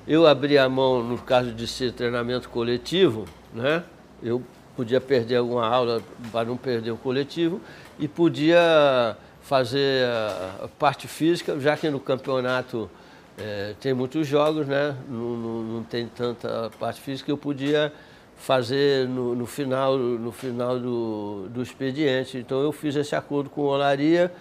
eu 0.09 0.27
abria 0.27 0.65
a 0.65 0.69
mão 0.69 1.03
no 1.03 1.19
caso 1.19 1.53
de 1.53 1.67
ser 1.67 1.93
treinamento 1.93 2.49
coletivo, 2.49 3.27
né? 3.53 3.85
eu 4.23 4.43
podia 4.77 5.01
perder 5.01 5.37
alguma 5.37 5.67
aula 5.67 6.03
para 6.33 6.47
não 6.47 6.57
perder 6.57 6.91
o 6.91 6.97
coletivo 6.97 7.61
e 7.99 8.09
podia 8.09 9.17
fazer 9.43 10.07
a 10.07 10.69
parte 10.79 11.09
física, 11.09 11.59
já 11.59 11.77
que 11.77 11.89
no 11.91 11.99
campeonato 11.99 12.91
é, 13.39 13.75
tem 13.81 13.95
muitos 13.95 14.27
jogos, 14.27 14.67
né? 14.67 14.95
Não, 15.09 15.37
não, 15.37 15.63
não, 15.63 15.83
tem 15.83 16.07
tanta 16.07 16.71
parte 16.79 17.01
física, 17.01 17.31
eu 17.31 17.39
podia 17.39 17.93
fazer 18.37 19.09
no, 19.09 19.35
no 19.35 19.47
final, 19.47 19.97
no 19.97 20.33
final 20.33 20.79
do, 20.79 21.49
do 21.49 21.63
expediente. 21.63 22.39
Então 22.39 22.61
eu 22.61 22.73
fiz 22.73 22.97
esse 22.97 23.15
acordo 23.15 23.51
com 23.51 23.63
o 23.63 23.65
Olaria, 23.65 24.33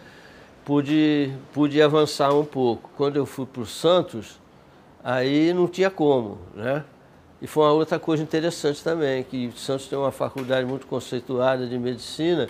pude, 0.66 1.32
pude 1.54 1.82
avançar 1.82 2.34
um 2.34 2.46
pouco. 2.46 2.90
Quando 2.96 3.16
eu 3.16 3.26
fui 3.26 3.46
para 3.46 3.62
o 3.62 3.66
Santos, 3.66 4.40
aí 5.04 5.54
não 5.54 5.68
tinha 5.68 5.90
como, 5.90 6.38
né? 6.54 6.84
E 7.42 7.48
foi 7.48 7.64
uma 7.64 7.72
outra 7.72 7.98
coisa 7.98 8.22
interessante 8.22 8.84
também, 8.84 9.24
que 9.24 9.52
Santos 9.56 9.88
tem 9.88 9.98
uma 9.98 10.12
faculdade 10.12 10.68
muito 10.68 10.86
conceituada 10.86 11.66
de 11.66 11.78
medicina, 11.80 12.50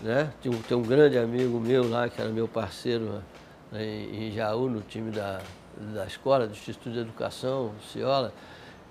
né? 0.00 0.30
Tem, 0.42 0.52
um, 0.52 0.60
tem 0.62 0.76
um 0.76 0.82
grande 0.82 1.18
amigo 1.18 1.58
meu 1.58 1.88
lá, 1.88 2.08
que 2.08 2.20
era 2.20 2.30
meu 2.30 2.46
parceiro 2.46 3.22
né, 3.72 3.84
em, 3.84 4.32
Jaú, 4.32 4.68
no 4.68 4.80
time 4.80 5.10
da, 5.10 5.40
da 5.94 6.06
escola, 6.06 6.46
do 6.46 6.52
Instituto 6.52 6.90
de 6.90 6.98
Educação, 7.00 7.72
Ciola, 7.92 8.32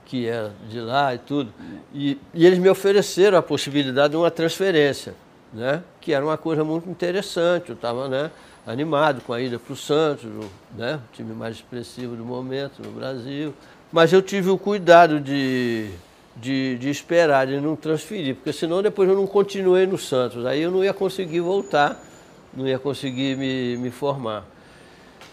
que 0.05 0.27
era 0.27 0.51
de 0.69 0.79
lá 0.79 1.13
e 1.13 1.17
tudo. 1.17 1.53
E, 1.93 2.19
e 2.33 2.45
eles 2.45 2.59
me 2.59 2.69
ofereceram 2.69 3.37
a 3.37 3.41
possibilidade 3.41 4.11
de 4.11 4.17
uma 4.17 4.31
transferência, 4.31 5.15
né? 5.53 5.83
que 6.01 6.13
era 6.13 6.25
uma 6.25 6.37
coisa 6.37 6.63
muito 6.63 6.89
interessante. 6.89 7.69
Eu 7.69 7.75
estava 7.75 8.07
né, 8.09 8.31
animado 8.65 9.21
com 9.21 9.33
a 9.33 9.41
ida 9.41 9.59
para 9.59 9.73
o 9.73 9.75
Santos, 9.75 10.25
né, 10.75 10.95
o 10.95 11.15
time 11.15 11.33
mais 11.33 11.57
expressivo 11.57 12.15
do 12.15 12.25
momento 12.25 12.81
no 12.81 12.91
Brasil. 12.91 13.53
Mas 13.91 14.11
eu 14.11 14.21
tive 14.21 14.49
o 14.49 14.57
cuidado 14.57 15.19
de 15.19 15.91
de, 16.35 16.77
de 16.77 16.89
esperar, 16.89 17.47
de 17.47 17.59
não 17.59 17.75
transferir, 17.75 18.35
porque 18.35 18.51
senão 18.51 18.81
depois 18.81 19.07
eu 19.07 19.15
não 19.15 19.27
continuei 19.27 19.85
no 19.85 19.97
Santos, 19.97 20.45
aí 20.45 20.61
eu 20.61 20.71
não 20.71 20.83
ia 20.83 20.93
conseguir 20.93 21.39
voltar, 21.39 22.01
não 22.53 22.67
ia 22.67 22.79
conseguir 22.79 23.37
me, 23.37 23.77
me 23.77 23.91
formar. 23.91 24.45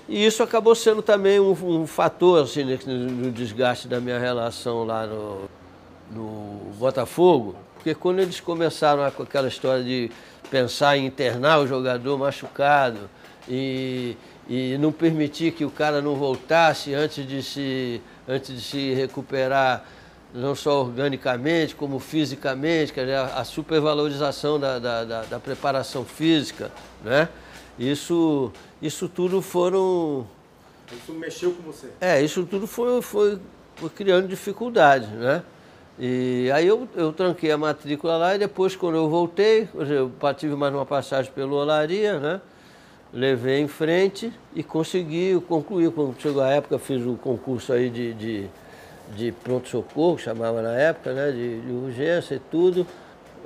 E 0.08 0.26
isso 0.26 0.42
acabou 0.42 0.74
sendo 0.74 1.02
também 1.02 1.38
um, 1.38 1.52
um 1.52 1.86
fator 1.86 2.42
assim, 2.42 2.64
no 2.64 3.30
desgaste 3.30 3.86
da 3.86 4.00
minha 4.00 4.18
relação 4.18 4.84
lá 4.84 5.06
no, 5.06 5.42
no 6.10 6.72
Botafogo, 6.78 7.54
porque 7.74 7.94
quando 7.94 8.18
eles 8.18 8.40
começaram 8.40 9.08
com 9.12 9.22
aquela 9.22 9.48
história 9.48 9.82
de 9.82 10.10
pensar 10.50 10.98
em 10.98 11.06
internar 11.06 11.60
o 11.60 11.66
jogador 11.66 12.18
machucado 12.18 13.08
e, 13.48 14.16
e 14.48 14.76
não 14.78 14.92
permitir 14.92 15.52
que 15.52 15.64
o 15.64 15.70
cara 15.70 16.02
não 16.02 16.16
voltasse 16.16 16.92
antes 16.92 17.26
de 17.26 17.42
se, 17.42 18.02
antes 18.28 18.54
de 18.54 18.60
se 18.60 18.92
recuperar 18.92 19.84
não 20.34 20.54
só 20.54 20.82
organicamente, 20.82 21.74
como 21.74 21.98
fisicamente, 21.98 22.92
quer 22.92 23.00
dizer, 23.00 23.16
a 23.16 23.44
supervalorização 23.44 24.58
da, 24.58 24.78
da, 24.78 25.04
da, 25.04 25.22
da 25.22 25.38
preparação 25.40 26.04
física, 26.04 26.70
né? 27.04 27.28
Isso, 27.78 28.52
isso 28.80 29.08
tudo 29.08 29.40
foram... 29.40 30.26
Isso 30.92 31.12
mexeu 31.12 31.52
com 31.52 31.62
você? 31.62 31.88
É, 32.00 32.22
isso 32.22 32.44
tudo 32.44 32.66
foi, 32.66 33.00
foi, 33.00 33.38
foi 33.76 33.88
criando 33.90 34.28
dificuldade, 34.28 35.06
né? 35.06 35.42
E 35.98 36.50
aí 36.54 36.66
eu, 36.66 36.88
eu 36.96 37.12
tranquei 37.12 37.50
a 37.50 37.58
matrícula 37.58 38.16
lá 38.16 38.34
e 38.34 38.38
depois 38.38 38.74
quando 38.74 38.96
eu 38.96 39.08
voltei, 39.08 39.68
eu 39.74 40.10
tive 40.34 40.54
mais 40.54 40.72
uma 40.72 40.86
passagem 40.86 41.30
pelo 41.32 41.56
Olaria, 41.56 42.18
né? 42.18 42.40
Levei 43.12 43.60
em 43.60 43.68
frente 43.68 44.32
e 44.54 44.62
consegui 44.62 45.38
concluir. 45.46 45.90
Quando 45.90 46.18
chegou 46.18 46.42
a 46.42 46.48
época, 46.48 46.78
fiz 46.78 47.04
o 47.04 47.16
concurso 47.16 47.72
aí 47.72 47.90
de, 47.90 48.14
de 48.14 48.48
de 49.16 49.32
pronto-socorro, 49.32 50.18
chamava 50.18 50.62
na 50.62 50.74
época, 50.74 51.12
né, 51.12 51.30
de, 51.30 51.60
de, 51.60 51.72
urgência 51.72 52.36
e 52.36 52.38
tudo. 52.38 52.86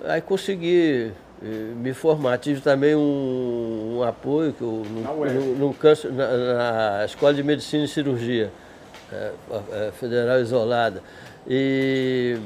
Aí 0.04 0.20
consegui 0.20 1.12
eh, 1.42 1.46
me 1.76 1.92
formar. 1.94 2.38
Tive 2.38 2.60
também 2.60 2.94
um, 2.94 3.96
um 3.98 4.02
apoio 4.02 4.52
que 4.52 4.62
eu 4.62 4.82
no, 4.84 5.56
no, 5.56 5.76
na, 6.12 6.98
na, 6.98 7.04
Escola 7.04 7.32
de 7.32 7.42
Medicina 7.42 7.84
e 7.84 7.88
Cirurgia 7.88 8.50
é, 9.12 9.32
é, 9.72 9.92
Federal 9.92 10.40
Isolada. 10.40 11.02
E, 11.46 12.38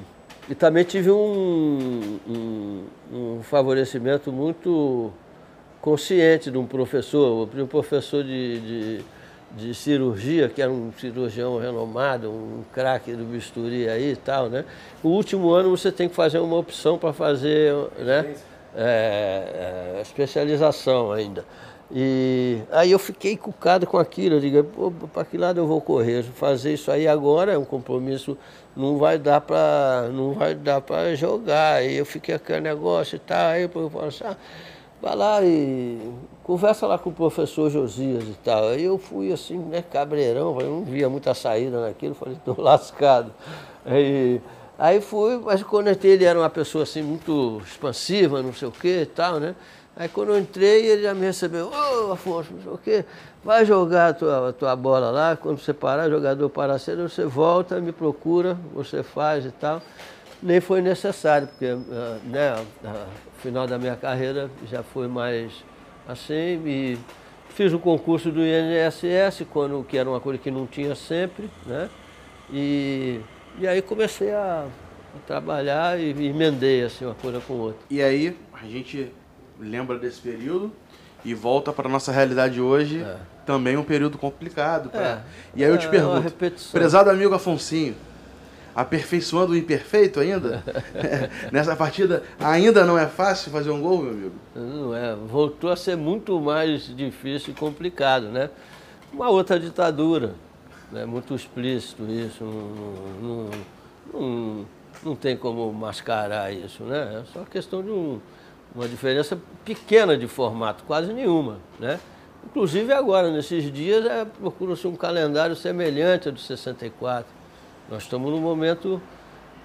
e 0.49 0.55
também 0.55 0.85
tive 0.85 1.11
um, 1.11 2.19
um, 2.29 2.85
um 3.13 3.43
favorecimento 3.43 4.33
muito 4.33 5.13
consciente 5.81 6.51
de 6.51 6.59
um 6.59 6.67
professor, 6.67 7.49
um 7.57 7.67
professor 7.67 8.23
de, 8.25 8.61
de 8.61 9.05
de 9.57 9.75
cirurgia, 9.75 10.49
que 10.49 10.61
era 10.61 10.71
um 10.71 10.93
cirurgião 10.93 11.59
renomado, 11.59 12.31
um 12.31 12.63
craque 12.73 13.13
do 13.13 13.25
bisturi 13.25 13.89
aí 13.89 14.13
e 14.13 14.17
tal, 14.17 14.49
né? 14.49 14.65
O 15.03 15.09
último 15.09 15.51
ano 15.51 15.71
você 15.71 15.91
tem 15.91 16.09
que 16.09 16.15
fazer 16.15 16.39
uma 16.39 16.57
opção 16.57 16.99
para 16.99 17.13
fazer 17.13 17.75
né? 17.99 18.35
É, 18.77 19.97
é, 19.97 20.03
especialização 20.03 21.11
ainda. 21.11 21.45
E 21.91 22.61
aí 22.71 22.91
eu 22.91 22.99
fiquei 22.99 23.35
cucado 23.35 23.87
com 23.87 23.97
aquilo, 23.97 24.37
eu 24.37 24.41
digo, 24.41 25.09
para 25.13 25.25
que 25.25 25.39
lado 25.39 25.59
eu 25.59 25.67
vou 25.67 25.81
correr? 25.81 26.23
Fazer 26.23 26.75
isso 26.75 26.91
aí 26.91 27.09
agora 27.09 27.53
é 27.53 27.59
um 27.59 27.65
compromisso, 27.65 28.37
não 28.77 28.99
vai 28.99 29.19
dar 29.19 29.41
para 29.41 30.11
não 30.13 30.35
vai 30.35 30.55
dar 30.55 30.83
para 30.83 31.15
jogar. 31.15 31.77
Aí 31.77 31.97
eu 31.97 32.05
fiquei 32.05 32.35
aquele 32.35 32.61
negócio 32.61 33.17
e 33.17 33.19
tal, 33.19 33.53
aí 33.53 33.63
eu 33.63 33.71
falo 33.71 34.05
assim, 34.05 34.25
ah, 34.25 34.37
vai 35.01 35.17
lá 35.17 35.43
e 35.43 35.99
conversa 36.43 36.87
lá 36.87 36.99
com 36.99 37.11
o 37.11 37.13
professor 37.13 37.71
Josias 37.71 38.25
e 38.25 38.37
tal. 38.45 38.69
Aí 38.69 38.85
eu 38.85 38.99
fui 38.99 39.33
assim, 39.33 39.59
né, 39.59 39.83
cabreirão, 39.83 40.59
eu 40.61 40.71
não 40.71 40.85
via 40.85 41.09
muita 41.09 41.35
saída 41.35 41.81
naquilo, 41.81 42.15
falei, 42.15 42.35
estou 42.35 42.57
lascado. 42.63 43.33
Aí, 43.85 44.41
aí 44.79 45.01
fui, 45.01 45.39
mas 45.39 45.63
quando 45.63 45.89
eu 45.89 45.93
entrei 45.93 46.13
ele 46.13 46.25
era 46.25 46.39
uma 46.39 46.51
pessoa 46.51 46.85
assim 46.85 47.03
muito 47.03 47.61
expansiva, 47.65 48.43
não 48.43 48.53
sei 48.53 48.69
o 48.69 48.73
que 48.73 49.03
e 49.03 49.07
tal, 49.07 49.39
né? 49.39 49.55
Aí 49.97 50.09
quando 50.09 50.29
eu 50.29 50.39
entrei, 50.39 50.87
ele 50.87 51.03
já 51.03 51.13
me 51.13 51.27
recebeu, 51.27 51.67
ô 51.67 52.09
oh, 52.09 52.13
Afonso, 52.13 52.53
não 52.53 52.63
sei 52.63 52.73
o 52.73 52.79
quê, 52.79 53.05
vai 53.43 53.65
jogar 53.65 54.11
a 54.11 54.15
tua, 54.15 54.49
a 54.51 54.53
tua 54.53 54.77
bola 54.77 55.11
lá, 55.11 55.37
quando 55.37 55.59
você 55.59 55.75
parar, 55.75 56.09
jogador 56.09 56.49
parar 56.51 56.79
cedo, 56.79 57.09
você 57.09 57.25
volta, 57.25 57.81
me 57.81 57.91
procura, 57.91 58.57
você 58.73 59.03
faz 59.03 59.45
e 59.45 59.51
tal. 59.51 59.83
Nem 60.41 60.61
foi 60.61 60.81
necessário, 60.81 61.49
porque 61.49 61.67
ah, 61.67 62.19
né, 62.25 62.65
final 63.39 63.67
da 63.67 63.79
minha 63.79 63.97
carreira 63.97 64.51
já 64.71 64.83
foi 64.83 65.09
mais 65.09 65.53
assim 66.07 66.63
e, 66.67 66.99
Fiz 67.59 67.73
o 67.73 67.79
concurso 67.81 68.31
do 68.31 68.41
INSS, 68.41 69.45
quando, 69.51 69.83
que 69.83 69.99
era 69.99 70.09
uma 70.09 70.21
coisa 70.21 70.39
que 70.39 70.49
não 70.49 70.65
tinha 70.65 70.95
sempre, 70.95 71.51
né? 71.67 71.91
E, 72.53 73.21
e 73.59 73.67
aí 73.67 73.83
comecei 73.83 74.33
a, 74.33 74.65
a 74.65 75.27
trabalhar 75.27 75.99
e 75.99 76.11
emendei 76.11 76.85
assim, 76.85 77.05
uma 77.05 77.17
coisa 77.17 77.41
com 77.41 77.55
outra. 77.55 77.81
E 77.91 78.01
aí 78.01 78.37
a 78.53 78.65
gente 78.65 79.13
lembra 79.59 79.99
desse 79.99 80.21
período 80.21 80.73
e 81.25 81.35
volta 81.35 81.73
para 81.73 81.89
nossa 81.89 82.13
realidade 82.13 82.61
hoje, 82.61 83.03
é. 83.03 83.17
também 83.45 83.77
um 83.77 83.83
período 83.83 84.17
complicado. 84.17 84.89
Pra... 84.91 85.01
É. 85.01 85.23
E 85.57 85.65
aí 85.65 85.71
eu 85.71 85.79
te 85.79 85.87
é, 85.87 85.91
pergunto, 85.91 86.33
prezado 86.71 87.11
amigo 87.11 87.35
Afonsinho, 87.35 87.97
aperfeiçoando 88.79 89.53
o 89.53 89.57
imperfeito 89.57 90.21
ainda? 90.21 90.63
Nessa 91.51 91.75
partida 91.75 92.23
ainda 92.39 92.85
não 92.85 92.97
é 92.97 93.07
fácil 93.07 93.51
fazer 93.51 93.71
um 93.71 93.81
gol, 93.81 94.03
meu 94.03 94.13
amigo? 94.13 94.35
Não 94.55 94.95
é, 94.95 95.15
voltou 95.15 95.71
a 95.71 95.77
ser 95.77 95.97
muito 95.97 96.41
mais 96.41 96.95
difícil 96.95 97.53
e 97.53 97.57
complicado, 97.57 98.29
né? 98.29 98.51
Uma 99.13 99.29
outra 99.31 99.59
ditadura, 99.59 100.35
né? 100.93 101.05
muito 101.05 101.35
explícito 101.35 102.05
isso, 102.05 102.45
não, 102.45 103.23
não, 103.23 103.51
não, 104.13 104.67
não 105.03 105.17
tem 105.17 105.37
como 105.37 105.73
mascarar 105.73 106.53
isso, 106.53 106.85
né? 106.85 107.23
É 107.23 107.33
só 107.33 107.45
questão 107.45 107.83
de 107.83 107.91
um, 107.91 108.21
uma 108.75 108.87
diferença 108.87 109.39
pequena 109.65 110.17
de 110.17 110.29
formato, 110.29 110.85
quase 110.85 111.13
nenhuma, 111.13 111.59
né? 111.81 111.99
Inclusive 112.45 112.93
agora, 112.93 113.31
nesses 113.31 113.71
dias, 113.73 114.07
é, 114.07 114.25
procura-se 114.25 114.87
um 114.87 114.95
calendário 114.95 115.57
semelhante 115.57 116.29
ao 116.29 116.35
de 116.35 116.41
64. 116.41 117.38
Nós 117.89 118.03
estamos 118.03 118.31
num 118.31 118.41
momento 118.41 119.01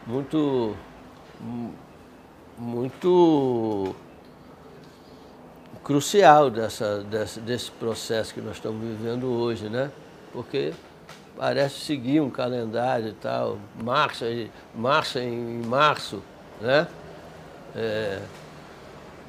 muito, 0.07 0.73
muito 2.57 3.93
crucial 5.83 6.49
dessa, 6.49 7.03
desse, 7.03 7.41
desse 7.41 7.69
processo 7.71 8.33
que 8.33 8.39
nós 8.39 8.55
estamos 8.55 8.81
vivendo 8.81 9.25
hoje, 9.25 9.67
né? 9.67 9.91
Porque 10.31 10.73
parece 11.35 11.81
seguir 11.81 12.21
um 12.21 12.29
calendário 12.29 13.09
e 13.09 13.13
tal, 13.13 13.57
marcha, 13.83 14.25
marcha 14.73 15.21
em 15.21 15.61
março, 15.65 16.23
né? 16.61 16.87
É, 17.75 18.21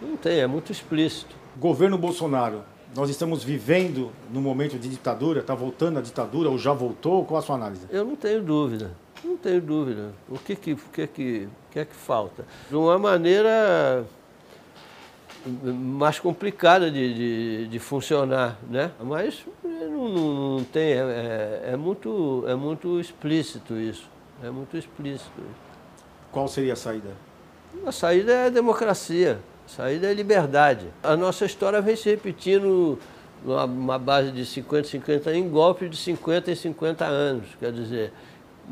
não 0.01 0.17
tem, 0.17 0.39
é 0.39 0.47
muito 0.47 0.71
explícito. 0.71 1.35
Governo 1.57 1.99
Bolsonaro, 1.99 2.63
nós 2.95 3.11
estamos 3.11 3.43
vivendo 3.43 4.11
no 4.31 4.41
momento 4.41 4.79
de 4.79 4.89
ditadura, 4.89 5.41
está 5.41 5.55
voltando 5.55 5.99
a 5.99 6.03
ditadura 6.03 6.49
ou 6.49 6.57
já 6.57 6.73
voltou? 6.73 7.25
Qual 7.25 7.39
a 7.39 7.43
sua 7.43 7.57
análise? 7.57 7.87
Eu 7.91 8.05
não 8.05 8.15
tenho 8.15 8.41
dúvida, 8.43 8.93
não 9.25 9.37
tenho 9.37 9.61
dúvida. 9.61 10.13
O 10.29 10.39
que 10.39 10.55
que, 10.55 10.77
que, 10.77 11.07
que, 11.07 11.49
que 11.71 11.79
é 11.79 11.85
que 11.85 11.95
falta? 11.95 12.47
De 12.69 12.77
uma 12.77 12.99
maneira 12.99 14.07
mais 15.47 16.19
complicada 16.19 16.91
de, 16.91 17.15
de, 17.15 17.69
de 17.69 17.79
funcionar, 17.79 18.59
né? 18.71 18.93
Mas 19.01 19.45
não, 19.63 20.09
não, 20.09 20.59
não 20.59 20.65
tem, 20.65 20.93
é, 20.93 21.63
é, 21.67 21.71
é, 21.73 21.77
muito, 21.77 22.45
é 22.47 22.55
muito 22.55 23.01
explícito 23.01 23.77
isso, 23.77 24.09
é 24.43 24.51
muito 24.51 24.77
explícito. 24.77 25.43
Qual 26.31 26.49
seria 26.49 26.73
a 26.73 26.77
saída? 26.77 27.11
A 27.85 27.93
saída 27.93 28.33
é 28.33 28.47
a 28.47 28.51
democracia. 28.51 29.41
Saída 29.67 30.11
é 30.11 30.15
liberdade. 30.15 30.87
A 31.03 31.17
nossa 31.17 31.45
história 31.45 31.81
vem 31.81 31.97
se 31.97 32.11
repetindo 32.11 32.99
numa 33.45 33.99
base 33.99 34.31
de 34.31 34.45
50, 34.45 34.89
50 34.89 35.35
em 35.35 35.49
golpe 35.49 35.89
de 35.89 35.97
50 35.97 36.51
em 36.51 36.55
50 36.55 37.05
anos. 37.05 37.47
Quer 37.59 37.73
dizer, 37.73 38.13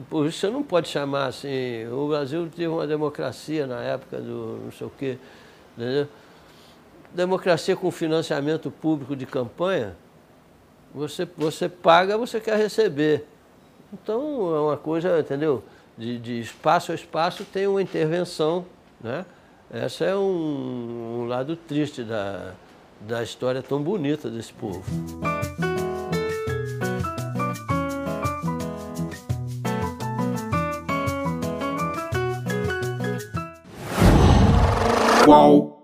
por 0.08 0.26
isso 0.26 0.38
você 0.38 0.48
não 0.48 0.62
pode 0.62 0.88
chamar 0.88 1.26
assim, 1.26 1.86
o 1.88 2.08
Brasil 2.08 2.48
teve 2.48 2.68
uma 2.68 2.86
democracia 2.86 3.66
na 3.66 3.80
época 3.80 4.18
do 4.18 4.60
não 4.64 4.72
sei 4.72 4.86
o 4.86 4.92
quê, 4.98 5.18
entendeu? 5.76 6.08
Democracia 7.14 7.76
com 7.76 7.90
financiamento 7.90 8.70
público 8.70 9.14
de 9.14 9.26
campanha, 9.26 9.94
você, 10.94 11.28
você 11.36 11.68
paga, 11.68 12.16
você 12.16 12.40
quer 12.40 12.56
receber. 12.56 13.26
Então 13.92 14.54
é 14.56 14.60
uma 14.60 14.76
coisa, 14.76 15.20
entendeu? 15.20 15.62
De, 15.96 16.18
de 16.18 16.40
espaço 16.40 16.92
a 16.92 16.94
espaço 16.94 17.44
tem 17.44 17.66
uma 17.66 17.82
intervenção, 17.82 18.64
né? 19.02 19.26
Esse 19.72 20.04
é 20.04 20.14
um, 20.14 21.22
um 21.22 21.26
lado 21.26 21.56
triste 21.56 22.04
da, 22.04 22.52
da 23.00 23.22
história 23.22 23.62
tão 23.62 23.82
bonita 23.82 24.28
desse 24.28 24.52
povo. 24.52 24.84
Qual? 35.24 35.81